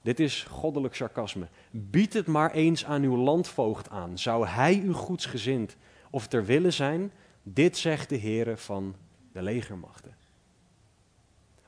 [0.03, 1.47] Dit is goddelijk sarcasme.
[1.71, 4.19] Bied het maar eens aan uw landvoogd aan.
[4.19, 5.77] Zou hij u goedsgezind
[6.11, 7.13] of ter willen zijn?
[7.43, 8.95] Dit zegt de Heere van
[9.33, 10.15] de legermachten.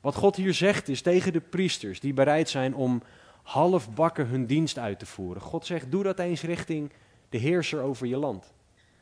[0.07, 3.03] Wat God hier zegt is tegen de priesters die bereid zijn om
[3.43, 5.43] halfbakken hun dienst uit te voeren.
[5.43, 6.93] God zegt, doe dat eens richting
[7.29, 8.53] de heerser over je land.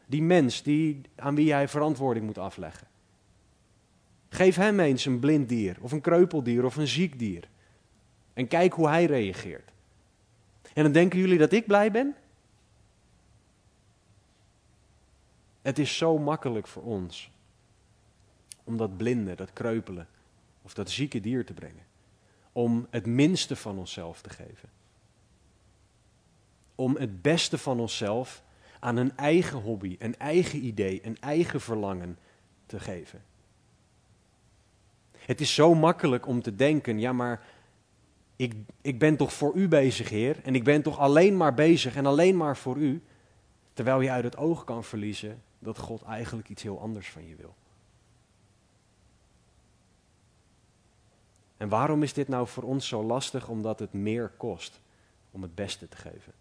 [0.07, 2.87] Die mens die, aan wie jij verantwoording moet afleggen.
[4.29, 7.49] Geef hem eens een blind dier, of een kreupeldier, of een ziek dier.
[8.35, 9.73] En kijk hoe hij reageert.
[10.75, 12.15] En dan denken jullie dat ik blij ben?
[15.63, 17.31] Het is zo makkelijk voor ons
[18.65, 20.09] om dat blinde, dat kreupelen
[20.65, 21.85] of dat zieke dier te brengen.
[22.53, 24.69] Om het minste van onszelf te geven.
[26.75, 28.43] Om het beste van onszelf
[28.81, 32.19] aan een eigen hobby, een eigen idee, een eigen verlangen
[32.67, 33.23] te geven.
[35.19, 37.43] Het is zo makkelijk om te denken, ja maar
[38.37, 41.97] ik, ik ben toch voor u bezig, Heer, en ik ben toch alleen maar bezig
[41.97, 43.03] en alleen maar voor u,
[43.73, 47.35] terwijl je uit het oog kan verliezen dat God eigenlijk iets heel anders van je
[47.37, 47.55] wil.
[51.57, 53.49] En waarom is dit nou voor ons zo lastig?
[53.49, 54.81] Omdat het meer kost
[55.31, 56.33] om het beste te geven.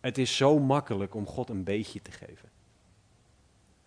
[0.00, 2.48] Het is zo makkelijk om God een beetje te geven.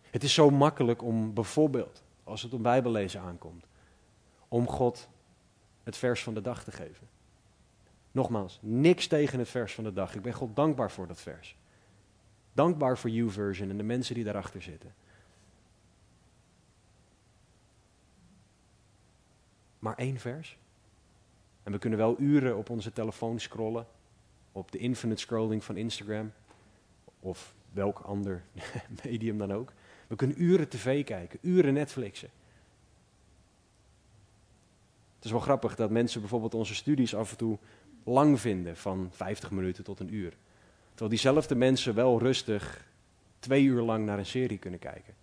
[0.01, 3.65] Het is zo makkelijk om bijvoorbeeld, als het om Bijbellezen aankomt,
[4.47, 5.09] om God
[5.83, 7.07] het vers van de dag te geven.
[8.11, 10.15] Nogmaals, niks tegen het vers van de dag.
[10.15, 11.55] Ik ben God dankbaar voor dat vers.
[12.53, 14.93] Dankbaar voor YouVersion en de mensen die daarachter zitten.
[19.81, 20.57] Maar één vers.
[21.63, 23.87] En we kunnen wel uren op onze telefoon scrollen,
[24.51, 26.31] op de infinite scrolling van Instagram
[27.19, 28.43] of welk ander
[29.03, 29.73] medium dan ook.
[30.07, 32.29] We kunnen uren tv kijken, uren Netflixen.
[35.15, 37.57] Het is wel grappig dat mensen bijvoorbeeld onze studies af en toe
[38.03, 40.33] lang vinden, van 50 minuten tot een uur.
[40.89, 42.87] Terwijl diezelfde mensen wel rustig
[43.39, 45.13] twee uur lang naar een serie kunnen kijken.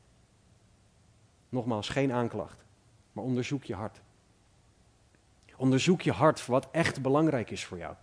[1.49, 2.65] Nogmaals, geen aanklacht,
[3.13, 4.01] maar onderzoek je hart.
[5.59, 7.95] Onderzoek je hart voor wat echt belangrijk is voor jou.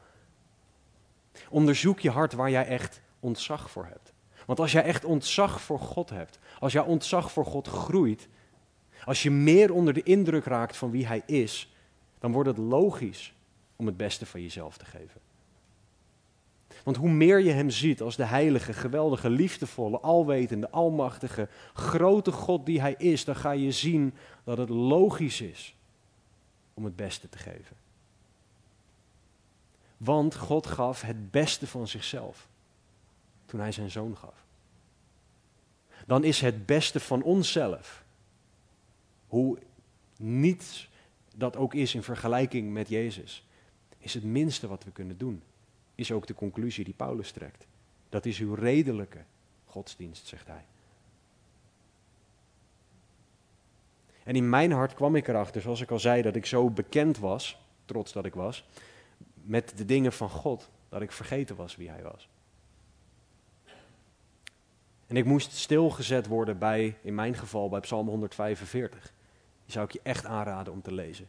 [1.49, 4.13] Onderzoek je hart waar jij echt ontzag voor hebt.
[4.45, 8.27] Want als jij echt ontzag voor God hebt, als jij ontzag voor God groeit,
[9.05, 11.75] als je meer onder de indruk raakt van wie Hij is,
[12.19, 13.33] dan wordt het logisch
[13.75, 15.21] om het beste van jezelf te geven.
[16.83, 22.65] Want hoe meer je Hem ziet als de heilige, geweldige, liefdevolle, alwetende, almachtige, grote God
[22.65, 24.13] die Hij is, dan ga je zien
[24.43, 25.75] dat het logisch is
[26.75, 27.75] om het beste te geven.
[29.97, 32.47] Want God gaf het beste van zichzelf
[33.45, 34.43] toen Hij zijn zoon gaf.
[36.05, 38.03] Dan is het beste van onszelf,
[39.27, 39.59] hoe
[40.17, 40.89] niets
[41.35, 43.45] dat ook is in vergelijking met Jezus,
[43.97, 45.41] is het minste wat we kunnen doen.
[45.95, 47.65] Is ook de conclusie die Paulus trekt.
[48.09, 49.23] Dat is uw redelijke
[49.65, 50.65] godsdienst, zegt hij.
[54.25, 57.17] En in mijn hart kwam ik erachter, zoals ik al zei, dat ik zo bekend
[57.17, 58.67] was, trots dat ik was,
[59.33, 62.29] met de dingen van God, dat ik vergeten was wie Hij was.
[65.07, 69.13] En ik moest stilgezet worden bij, in mijn geval, bij Psalm 145.
[69.63, 71.27] Die zou ik je echt aanraden om te lezen.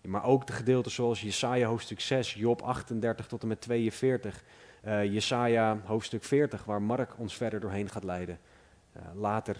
[0.00, 4.44] Maar ook de gedeelten zoals Jesaja hoofdstuk 6, Job 38 tot en met 42,
[4.84, 8.38] uh, Jesaja hoofdstuk 40, waar Mark ons verder doorheen gaat leiden.
[8.96, 9.56] Uh, later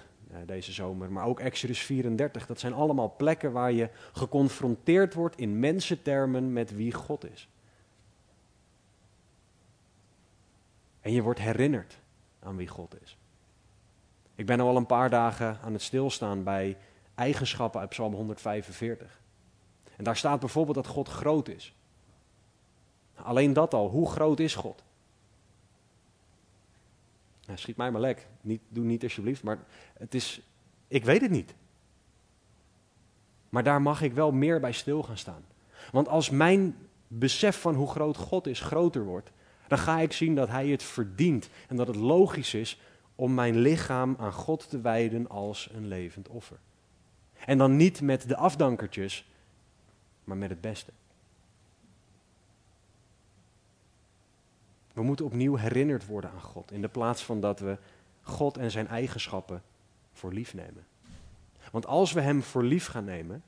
[0.47, 1.13] deze zomer.
[1.13, 2.47] Maar ook Exodus 34.
[2.47, 7.49] Dat zijn allemaal plekken waar je geconfronteerd wordt in mensentermen met wie God is.
[11.01, 11.99] En je wordt herinnerd
[12.41, 13.19] aan wie God is.
[14.35, 16.77] Ik ben al een paar dagen aan het stilstaan bij
[17.15, 19.21] eigenschappen uit Psalm 145.
[19.97, 21.75] En daar staat bijvoorbeeld dat God groot is.
[23.15, 24.83] Alleen dat al, hoe groot is God?
[27.59, 29.59] Schiet mij maar lek, niet, doe niet alsjeblieft, maar
[29.99, 30.41] het is,
[30.89, 31.55] ik weet het niet.
[33.49, 35.45] Maar daar mag ik wel meer bij stil gaan staan.
[35.93, 36.77] Want als mijn
[37.09, 39.31] besef van hoe groot God is groter wordt,
[39.69, 42.81] dan ga ik zien dat Hij het verdient en dat het logisch is
[43.15, 46.59] om mijn lichaam aan God te wijden als een levend offer.
[47.47, 49.31] En dan niet met de afdankertjes,
[50.25, 50.93] maar met het beste.
[54.93, 57.79] We moeten opnieuw herinnerd worden aan God, in de plaats van dat we
[58.23, 59.63] God en zijn eigenschappen
[60.13, 60.87] voor lief nemen.
[61.71, 63.43] Want als we Hem voor lief gaan nemen,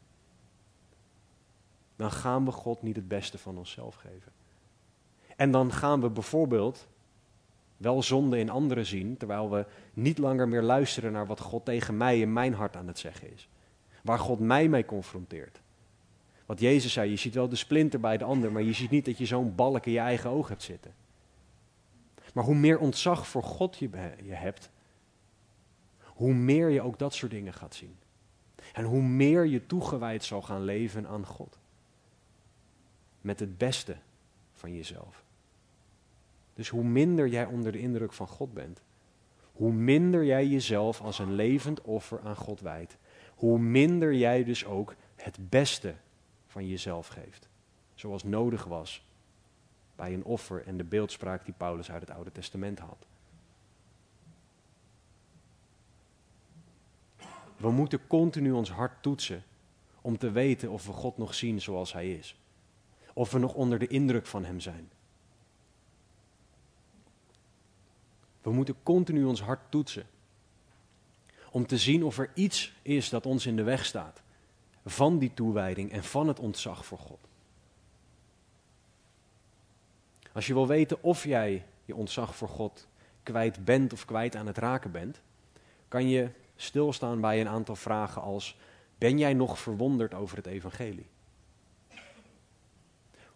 [1.97, 4.33] dan gaan we God niet het beste van onszelf geven.
[5.37, 6.87] En dan gaan we bijvoorbeeld
[7.77, 11.97] wel zonde in anderen zien, terwijl we niet langer meer luisteren naar wat God tegen
[11.97, 13.49] mij in mijn hart aan het zeggen is.
[14.03, 15.61] Waar God mij mee confronteert.
[16.47, 19.05] Wat Jezus zei, je ziet wel de splinter bij de ander, maar je ziet niet
[19.05, 20.95] dat je zo'n balk in je eigen oog hebt zitten.
[22.33, 23.91] Maar hoe meer ontzag voor God je,
[24.23, 24.71] je hebt,
[26.05, 27.97] hoe meer je ook dat soort dingen gaat zien.
[28.73, 31.59] En hoe meer je toegewijd zal gaan leven aan God.
[33.21, 33.97] Met het beste
[34.53, 35.25] van jezelf.
[36.55, 38.83] Dus hoe minder jij onder de indruk van God bent,
[39.53, 42.97] hoe minder jij jezelf als een levend offer aan God wijdt,
[43.35, 45.95] hoe minder jij dus ook het beste
[46.47, 47.49] van jezelf geeft.
[47.95, 49.05] Zoals nodig was
[49.97, 53.07] bij een offer en de beeldspraak die Paulus uit het Oude Testament had.
[57.57, 59.45] We moeten continu ons hart toetsen
[60.01, 62.37] om te weten of we God nog zien zoals Hij is.
[63.15, 64.91] Of we nog onder de indruk van Hem zijn.
[68.43, 70.07] We moeten continu ons hart toetsen.
[71.51, 74.23] Om te zien of er iets is dat ons in de weg staat.
[74.85, 77.29] Van die toewijding en van het ontzag voor God.
[80.33, 82.87] Als je wil weten of jij je ontzag voor God
[83.23, 85.21] kwijt bent of kwijt aan het raken bent,
[85.89, 88.59] kan je stilstaan bij een aantal vragen als:
[88.99, 91.07] Ben jij nog verwonderd over het evangelie?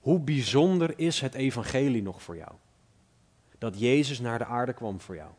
[0.00, 2.52] Hoe bijzonder is het evangelie nog voor jou?
[3.58, 5.30] Dat Jezus naar de aarde kwam voor jou.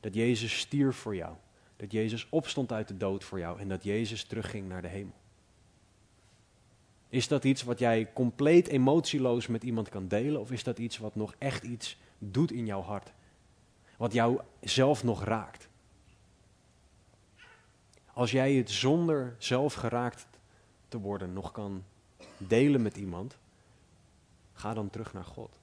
[0.00, 1.34] Dat Jezus stierf voor jou.
[1.76, 5.21] Dat Jezus opstond uit de dood voor jou en dat Jezus terugging naar de hemel.
[7.12, 10.40] Is dat iets wat jij compleet emotieloos met iemand kan delen?
[10.40, 13.12] Of is dat iets wat nog echt iets doet in jouw hart?
[13.96, 15.68] Wat jou zelf nog raakt?
[18.12, 20.26] Als jij het zonder zelf geraakt
[20.88, 21.84] te worden nog kan
[22.36, 23.38] delen met iemand,
[24.52, 25.58] ga dan terug naar God.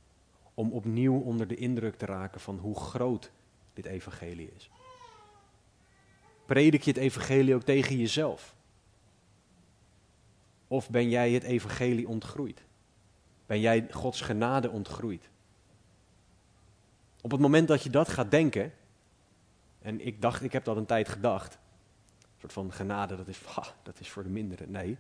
[0.54, 3.32] Om opnieuw onder de indruk te raken van hoe groot
[3.74, 4.70] dit evangelie is.
[6.46, 8.58] Predik je het evangelie ook tegen jezelf?
[10.72, 12.64] Of ben jij het evangelie ontgroeid?
[13.46, 15.30] Ben jij Gods genade ontgroeid?
[17.22, 18.74] Op het moment dat je dat gaat denken,
[19.82, 23.40] en ik dacht, ik heb dat een tijd gedacht, een soort van genade, dat is,
[23.84, 24.72] dat is voor de minderen.
[24.72, 24.98] Nee,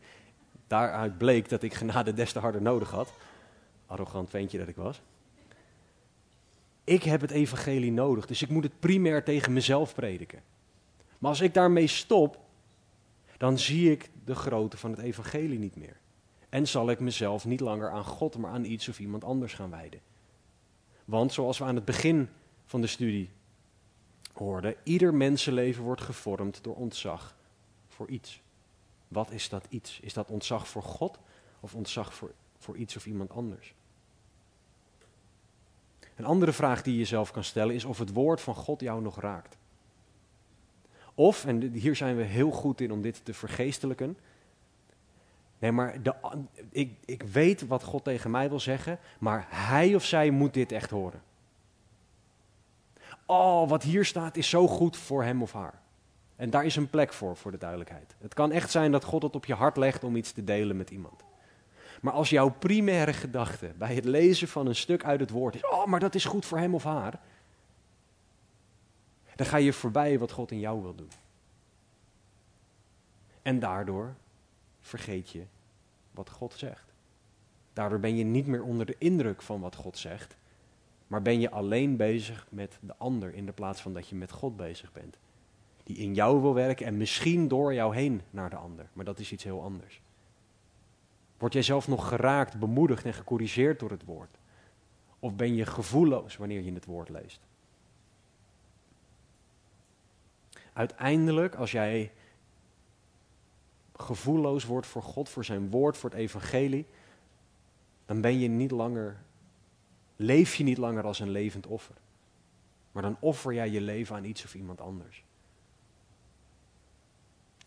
[0.67, 3.13] daaruit bleek dat ik genade des te harder nodig had.
[3.85, 5.01] Arrogant ventje dat ik was.
[6.83, 10.41] Ik heb het evangelie nodig, dus ik moet het primair tegen mezelf prediken.
[11.17, 12.39] Maar als ik daarmee stop,
[13.37, 15.97] dan zie ik de grootte van het evangelie niet meer.
[16.49, 19.69] En zal ik mezelf niet langer aan God, maar aan iets of iemand anders gaan
[19.69, 19.99] wijden.
[21.05, 22.29] Want zoals we aan het begin
[22.65, 23.29] van de studie
[24.33, 27.35] hoorden, ieder mensenleven wordt gevormd door ontzag
[27.87, 28.41] voor iets.
[29.07, 29.99] Wat is dat iets?
[29.99, 31.19] Is dat ontzag voor God
[31.59, 33.73] of ontzag voor, voor iets of iemand anders?
[36.15, 39.01] Een andere vraag die je jezelf kan stellen is of het woord van God jou
[39.01, 39.57] nog raakt.
[41.19, 44.17] Of, en hier zijn we heel goed in om dit te vergeestelijken.
[45.59, 46.13] Nee, maar de,
[46.71, 50.71] ik, ik weet wat God tegen mij wil zeggen, maar hij of zij moet dit
[50.71, 51.21] echt horen.
[53.25, 55.81] Oh, wat hier staat is zo goed voor hem of haar.
[56.35, 58.15] En daar is een plek voor, voor de duidelijkheid.
[58.19, 60.77] Het kan echt zijn dat God het op je hart legt om iets te delen
[60.77, 61.23] met iemand.
[62.01, 65.65] Maar als jouw primaire gedachte bij het lezen van een stuk uit het woord is:
[65.65, 67.19] oh, maar dat is goed voor hem of haar.
[69.39, 71.09] Dan ga je voorbij wat God in jou wil doen.
[73.41, 74.15] En daardoor
[74.79, 75.43] vergeet je
[76.11, 76.93] wat God zegt.
[77.73, 80.35] Daardoor ben je niet meer onder de indruk van wat God zegt,
[81.07, 84.31] maar ben je alleen bezig met de ander in de plaats van dat je met
[84.31, 85.17] God bezig bent.
[85.83, 89.19] Die in jou wil werken en misschien door jou heen naar de ander, maar dat
[89.19, 90.01] is iets heel anders.
[91.37, 94.37] Word jij zelf nog geraakt, bemoedigd en gecorrigeerd door het woord?
[95.19, 97.47] Of ben je gevoelloos wanneer je het woord leest?
[100.79, 102.11] Uiteindelijk, als jij
[103.95, 106.85] gevoelloos wordt voor God, voor zijn woord, voor het evangelie,
[108.05, 109.21] dan ben je niet langer,
[110.15, 111.95] leef je niet langer als een levend offer.
[112.91, 115.23] Maar dan offer jij je leven aan iets of iemand anders.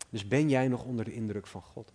[0.09, 1.93] Dus ben jij nog onder de indruk van God?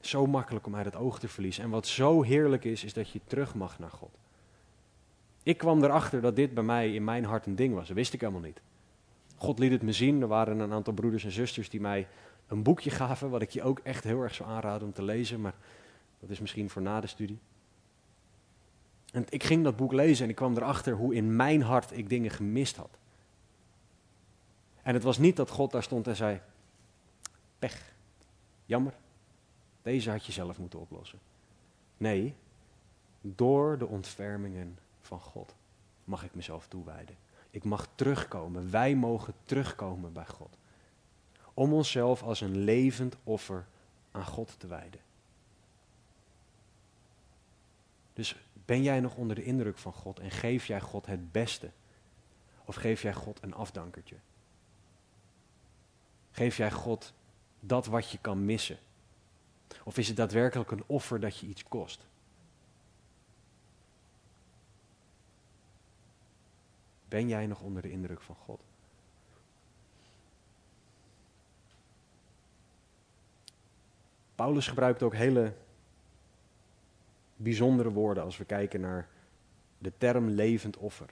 [0.00, 1.64] Zo makkelijk om uit het oog te verliezen.
[1.64, 4.18] En wat zo heerlijk is, is dat je terug mag naar God.
[5.42, 7.86] Ik kwam erachter dat dit bij mij in mijn hart een ding was.
[7.86, 8.60] Dat wist ik helemaal niet.
[9.40, 10.20] God liet het me zien.
[10.20, 12.08] Er waren een aantal broeders en zusters die mij
[12.46, 15.40] een boekje gaven, wat ik je ook echt heel erg zou aanraden om te lezen,
[15.40, 15.54] maar
[16.20, 17.38] dat is misschien voor na de studie.
[19.12, 22.08] En ik ging dat boek lezen en ik kwam erachter hoe in mijn hart ik
[22.08, 22.98] dingen gemist had.
[24.82, 26.40] En het was niet dat God daar stond en zei:
[27.58, 27.94] pech,
[28.64, 28.94] jammer,
[29.82, 31.18] deze had je zelf moeten oplossen.
[31.96, 32.34] Nee,
[33.20, 35.54] door de ontfermingen van God
[36.04, 37.16] mag ik mezelf toewijden.
[37.50, 40.58] Ik mag terugkomen, wij mogen terugkomen bij God
[41.54, 43.66] om onszelf als een levend offer
[44.10, 45.00] aan God te wijden.
[48.12, 51.70] Dus ben jij nog onder de indruk van God en geef jij God het beste?
[52.64, 54.16] Of geef jij God een afdankertje?
[56.30, 57.12] Geef jij God
[57.60, 58.78] dat wat je kan missen?
[59.84, 62.06] Of is het daadwerkelijk een offer dat je iets kost?
[67.10, 68.60] Ben jij nog onder de indruk van God?
[74.34, 75.52] Paulus gebruikt ook hele
[77.36, 79.08] bijzondere woorden als we kijken naar
[79.78, 81.08] de term levend offer.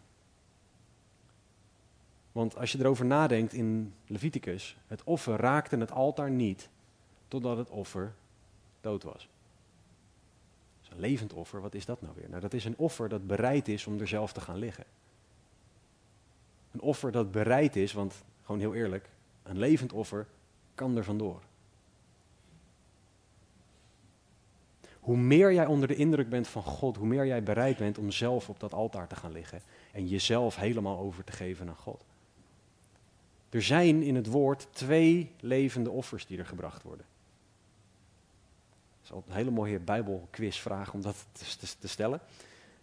[2.33, 6.69] Want als je erover nadenkt in Leviticus, het offer raakte het altaar niet
[7.29, 8.15] totdat het offer
[8.81, 9.29] dood was.
[10.89, 12.29] Een levend offer, wat is dat nou weer?
[12.29, 14.85] Nou, dat is een offer dat bereid is om er zelf te gaan liggen.
[16.79, 19.09] Een offer dat bereid is, want gewoon heel eerlijk,
[19.43, 20.27] een levend offer
[20.75, 21.43] kan er vandoor.
[25.01, 28.11] Hoe meer jij onder de indruk bent van God, hoe meer jij bereid bent om
[28.11, 29.63] zelf op dat altaar te gaan liggen
[29.93, 32.05] en jezelf helemaal over te geven aan God.
[33.51, 37.07] Er zijn in het woord twee levende offers die er gebracht worden.
[39.03, 41.27] Dat is een hele mooie Bijbelquizvraag om dat
[41.79, 42.21] te stellen.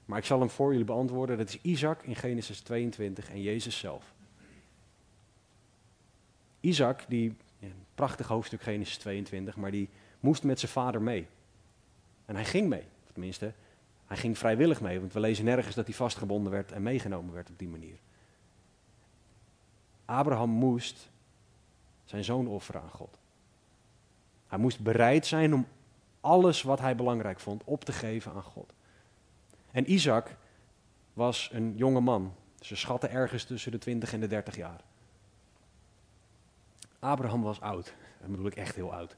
[0.05, 1.37] Maar ik zal hem voor jullie beantwoorden.
[1.37, 4.13] Dat is Isaac in Genesis 22 en Jezus zelf.
[6.59, 9.89] Isaac, die, een prachtig hoofdstuk Genesis 22, maar die
[10.19, 11.27] moest met zijn vader mee.
[12.25, 12.83] En hij ging mee.
[13.11, 13.53] Tenminste,
[14.05, 17.49] hij ging vrijwillig mee, want we lezen nergens dat hij vastgebonden werd en meegenomen werd
[17.49, 17.97] op die manier.
[20.05, 21.09] Abraham moest
[22.05, 23.17] zijn zoon offeren aan God.
[24.47, 25.67] Hij moest bereid zijn om
[26.21, 28.73] alles wat hij belangrijk vond op te geven aan God.
[29.75, 30.35] En Isaac
[31.13, 32.35] was een jonge man.
[32.59, 34.81] Ze schatten ergens tussen de 20 en de 30 jaar.
[36.99, 37.93] Abraham was oud.
[38.19, 39.15] Dat bedoel ik echt heel oud.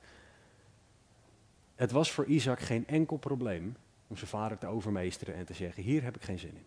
[1.76, 3.76] Het was voor Isaac geen enkel probleem
[4.08, 6.66] om zijn vader te overmeesteren en te zeggen: Hier heb ik geen zin in.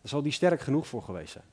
[0.00, 1.46] Daar zal die sterk genoeg voor geweest zijn.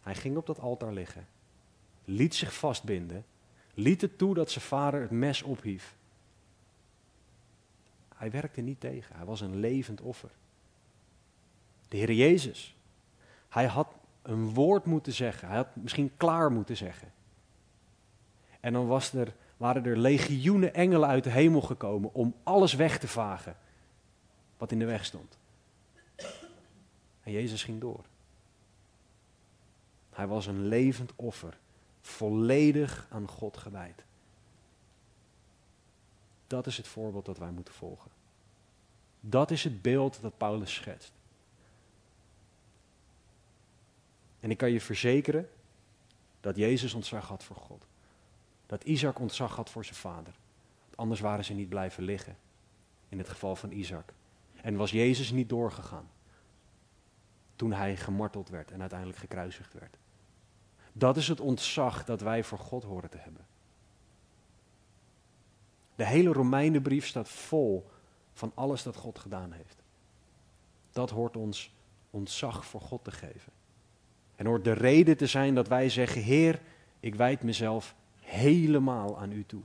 [0.00, 1.26] Hij ging op dat altaar liggen,
[2.04, 3.24] liet zich vastbinden,
[3.74, 5.97] liet het toe dat zijn vader het mes ophief.
[8.18, 10.30] Hij werkte niet tegen, hij was een levend offer.
[11.88, 12.76] De Heer Jezus,
[13.48, 17.12] hij had een woord moeten zeggen, hij had misschien klaar moeten zeggen.
[18.60, 22.98] En dan was er waren er legioenen engelen uit de hemel gekomen om alles weg
[22.98, 23.56] te vagen
[24.56, 25.38] wat in de weg stond.
[27.22, 28.04] En Jezus ging door.
[30.10, 31.58] Hij was een levend offer,
[32.00, 34.04] volledig aan God gewijd.
[36.48, 38.10] Dat is het voorbeeld dat wij moeten volgen.
[39.20, 41.12] Dat is het beeld dat Paulus schetst.
[44.40, 45.48] En ik kan je verzekeren
[46.40, 47.86] dat Jezus ontzag had voor God
[48.68, 50.34] dat Isaac ontzag had voor zijn vader.
[50.94, 52.36] Anders waren ze niet blijven liggen.
[53.08, 54.12] In het geval van Isaac.
[54.62, 56.10] En was Jezus niet doorgegaan.
[57.56, 59.96] toen hij gemarteld werd en uiteindelijk gekruisigd werd.
[60.92, 63.46] Dat is het ontzag dat wij voor God horen te hebben.
[65.98, 67.90] De hele Romeinenbrief staat vol
[68.32, 69.82] van alles dat God gedaan heeft.
[70.92, 71.74] Dat hoort ons
[72.10, 73.52] ontzag voor God te geven.
[74.36, 76.60] En hoort de reden te zijn dat wij zeggen: Heer,
[77.00, 79.62] ik wijd mezelf helemaal aan u toe.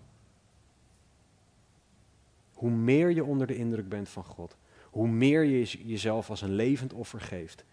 [2.54, 4.58] Hoe meer je onder de indruk bent van God,
[4.90, 7.66] hoe meer je jezelf als een levend offer geeft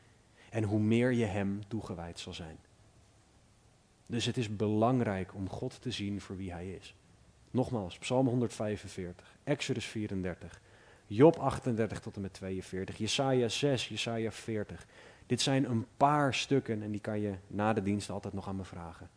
[0.50, 2.58] en hoe meer je Hem toegewijd zal zijn.
[4.06, 6.94] Dus het is belangrijk om God te zien voor wie Hij is.
[7.50, 10.60] Nogmaals, Psalm 145, Exodus 34,
[11.06, 14.86] Job 38 tot en met 42, Jesaja 6, Jesaja 40.
[15.26, 18.56] Dit zijn een paar stukken en die kan je na de dienst altijd nog aan
[18.56, 19.10] me vragen.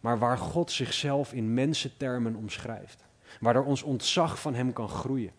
[0.00, 3.04] Maar waar God zichzelf in mensentermen omschrijft.
[3.40, 5.32] Waardoor ons ontzag van Hem kan groeien.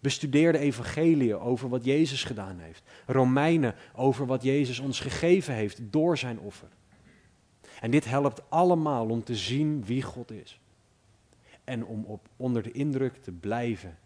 [0.00, 2.82] Bestudeer de evangeliën over wat Jezus gedaan heeft.
[3.06, 6.68] Romeinen over wat Jezus ons gegeven heeft door zijn offer.
[7.80, 10.60] En dit helpt allemaal om te zien wie God is.
[11.64, 13.98] En om op, onder de indruk te blijven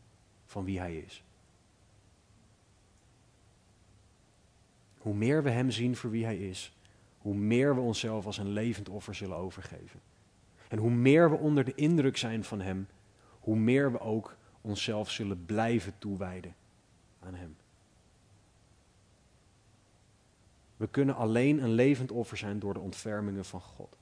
[0.46, 1.24] van wie Hij is.
[4.98, 6.76] Hoe meer we Hem zien voor wie Hij is,
[7.18, 10.00] hoe meer we onszelf als een levend offer zullen overgeven.
[10.68, 12.88] En hoe meer we onder de indruk zijn van Hem,
[13.40, 16.54] hoe meer we ook onszelf zullen blijven toewijden
[17.20, 17.56] aan Hem.
[20.76, 23.96] We kunnen alleen een levend offer zijn door de ontfermingen van God.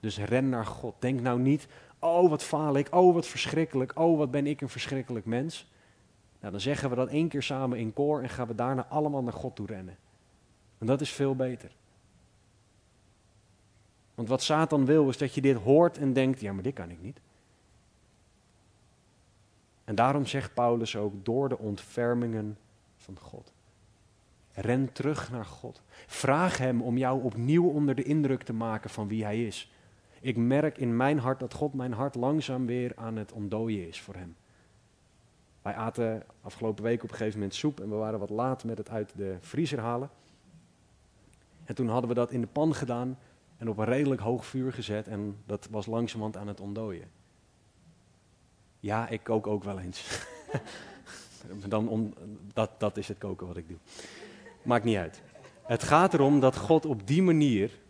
[0.00, 0.94] Dus ren naar God.
[0.98, 1.66] Denk nou niet,
[2.02, 5.70] oh wat faal ik, oh wat verschrikkelijk, oh wat ben ik een verschrikkelijk mens.
[6.40, 9.22] Nou, dan zeggen we dat één keer samen in koor en gaan we daarna allemaal
[9.22, 9.96] naar God toe rennen.
[10.78, 11.70] En dat is veel beter.
[14.14, 16.90] Want wat Satan wil is dat je dit hoort en denkt, ja maar dit kan
[16.90, 17.20] ik niet.
[19.84, 22.58] En daarom zegt Paulus ook door de ontfermingen
[22.96, 23.52] van God.
[24.52, 25.82] Ren terug naar God.
[26.06, 29.72] Vraag Hem om jou opnieuw onder de indruk te maken van wie Hij is.
[30.22, 34.00] Ik merk in mijn hart dat God mijn hart langzaam weer aan het ontdooien is
[34.00, 34.36] voor Hem.
[35.62, 38.78] Wij aten afgelopen week op een gegeven moment soep en we waren wat laat met
[38.78, 40.10] het uit de vriezer halen.
[41.64, 43.18] En toen hadden we dat in de pan gedaan
[43.56, 47.10] en op een redelijk hoog vuur gezet en dat was langzamerhand aan het ontdooien.
[48.80, 50.06] Ja, ik kook ook wel eens.
[51.68, 52.14] Dan
[52.52, 53.78] dat, dat is het koken wat ik doe.
[54.62, 55.22] Maakt niet uit.
[55.62, 57.80] Het gaat erom dat God op die manier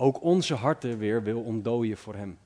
[0.00, 2.38] ook onze harten weer wil ontdooien voor Hem.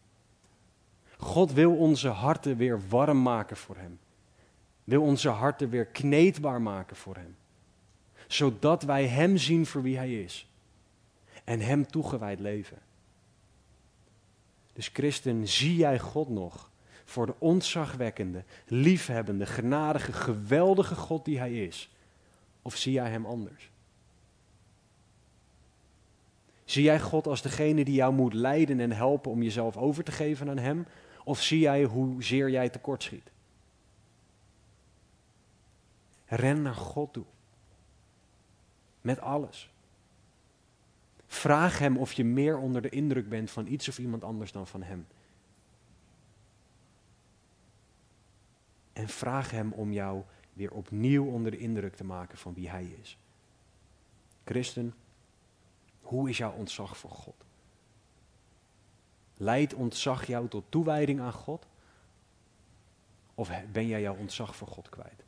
[1.17, 3.99] God wil onze harten weer warm maken voor Hem.
[4.85, 7.37] Wil onze harten weer kneedbaar maken voor Hem.
[8.27, 10.49] Zodat wij Hem zien voor wie Hij is.
[11.45, 12.79] En Hem toegewijd leven.
[14.73, 16.71] Dus christen, zie jij God nog
[17.05, 21.95] voor de ontzagwekkende, liefhebbende, genadige, geweldige God die Hij is?
[22.63, 23.73] Of zie jij Hem anders?
[26.65, 30.13] Zie jij God als degene die jou moet leiden en helpen om jezelf over te
[30.13, 30.87] geven aan Hem?
[31.25, 33.31] Of zie jij hoezeer jij tekortschiet?
[36.27, 37.25] Ren naar God toe.
[39.01, 39.73] Met alles.
[41.27, 44.67] Vraag Hem of je meer onder de indruk bent van iets of iemand anders dan
[44.67, 45.07] van Hem.
[48.93, 52.97] En vraag Hem om jou weer opnieuw onder de indruk te maken van wie Hij
[53.01, 53.19] is.
[54.45, 54.95] Christen,
[56.05, 57.45] hoe is jouw ontzag voor God?
[59.37, 61.67] Leidt ontzag jou tot toewijding aan God?
[63.35, 65.25] Of ben jij jouw ontzag voor God kwijt?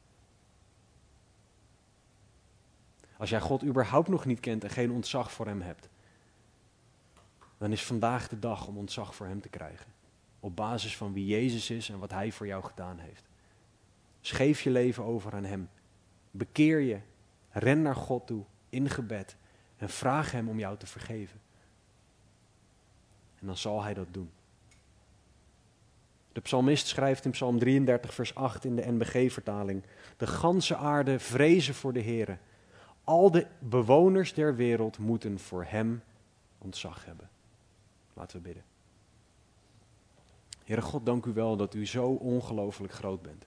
[3.17, 5.89] Als jij God überhaupt nog niet kent en geen ontzag voor Hem hebt,
[7.59, 9.93] dan is vandaag de dag om ontzag voor Hem te krijgen.
[10.41, 13.29] Op basis van wie Jezus is en wat Hij voor jou gedaan heeft.
[14.21, 15.69] Scheef je leven over aan Hem.
[16.31, 17.01] Bekeer je.
[17.51, 19.37] Ren naar God toe in gebed
[19.77, 21.41] en vraag Hem om jou te vergeven.
[23.41, 24.31] En dan zal Hij dat doen.
[26.33, 29.83] De psalmist schrijft in Psalm 33, vers 8 in de NBG-vertaling:
[30.17, 32.39] De ganse aarde vrezen voor de Heer.
[33.05, 36.03] Al de bewoners der wereld moeten voor Hem
[36.59, 37.29] ontzag hebben.
[38.13, 38.65] Laten we bidden.
[40.65, 43.45] Heere God, dank u wel dat u zo ongelooflijk groot bent.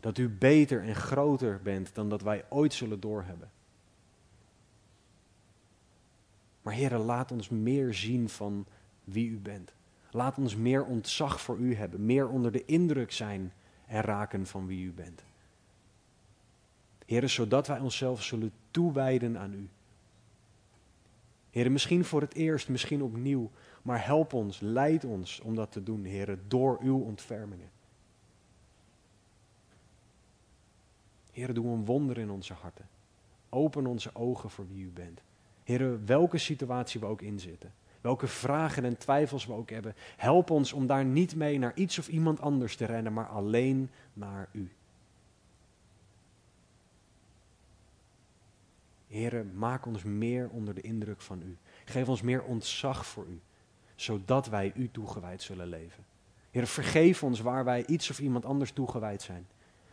[0.00, 3.50] Dat u beter en groter bent dan dat wij ooit zullen doorhebben.
[6.68, 8.66] Maar Heere, laat ons meer zien van
[9.04, 9.72] wie u bent.
[10.10, 13.52] Laat ons meer ontzag voor u hebben, meer onder de indruk zijn
[13.86, 15.24] en raken van wie u bent.
[17.06, 19.68] Heere, zodat wij onszelf zullen toewijden aan u.
[21.50, 23.50] Heere, misschien voor het eerst, misschien opnieuw,
[23.82, 27.70] maar help ons, leid ons om dat te doen, Heere, door uw ontfermingen.
[31.32, 32.88] Heer, doe een wonder in onze harten.
[33.48, 35.20] Open onze ogen voor wie u bent.
[35.68, 37.72] Heer, welke situatie we ook inzitten.
[38.00, 39.94] Welke vragen en twijfels we ook hebben.
[40.16, 43.90] Help ons om daar niet mee naar iets of iemand anders te rennen, maar alleen
[44.12, 44.70] naar u.
[49.06, 51.56] Heren, maak ons meer onder de indruk van u.
[51.84, 53.40] Geef ons meer ontzag voor u,
[53.94, 56.04] zodat wij u toegewijd zullen leven.
[56.50, 59.46] Heer, vergeef ons waar wij iets of iemand anders toegewijd zijn.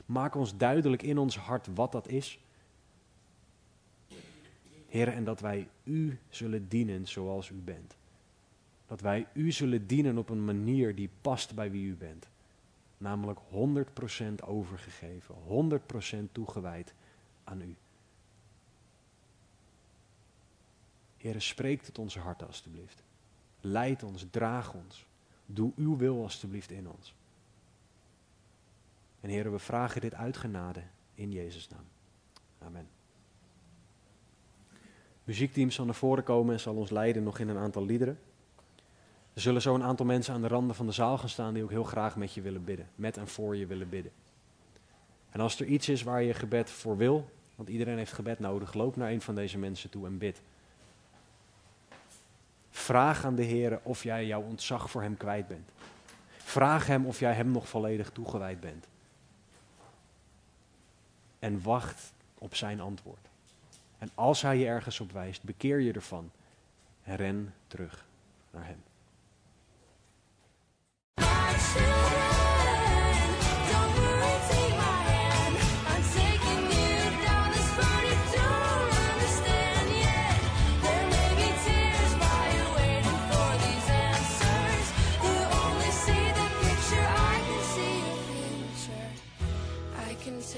[0.05, 2.39] Maak ons duidelijk in ons hart wat dat is.
[4.95, 7.95] Heer, en dat wij u zullen dienen zoals u bent.
[8.87, 12.27] Dat wij u zullen dienen op een manier die past bij wie u bent.
[12.97, 13.39] Namelijk
[14.41, 15.35] 100% overgegeven,
[16.27, 16.93] 100% toegewijd
[17.43, 17.75] aan u.
[21.17, 23.03] Heer, spreek tot onze harten alstublieft.
[23.61, 25.05] Leid ons, draag ons.
[25.45, 27.13] Doe uw wil alstublieft in ons.
[29.21, 30.83] En Heer, we vragen dit uit genade
[31.15, 31.85] in Jezus' naam.
[32.59, 32.94] Amen.
[35.25, 38.19] Muziekteam zal naar voren komen en zal ons leiden nog in een aantal liederen.
[39.33, 41.63] Er zullen zo een aantal mensen aan de randen van de zaal gaan staan die
[41.63, 42.89] ook heel graag met je willen bidden.
[42.95, 44.11] Met en voor je willen bidden.
[45.29, 48.73] En als er iets is waar je gebed voor wil, want iedereen heeft gebed nodig,
[48.73, 50.41] loop naar een van deze mensen toe en bid.
[52.69, 55.69] Vraag aan de Heer of jij jouw ontzag voor Hem kwijt bent.
[56.37, 58.87] Vraag Hem of jij Hem nog volledig toegewijd bent.
[61.39, 63.27] En wacht op Zijn antwoord.
[63.97, 66.31] En als hij je ergens op wijst, bekeer je ervan.
[67.03, 68.05] En ren terug
[68.51, 68.83] naar hem.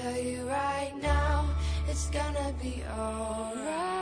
[0.02, 1.17] tell you right now.
[2.18, 3.97] gonna be alright.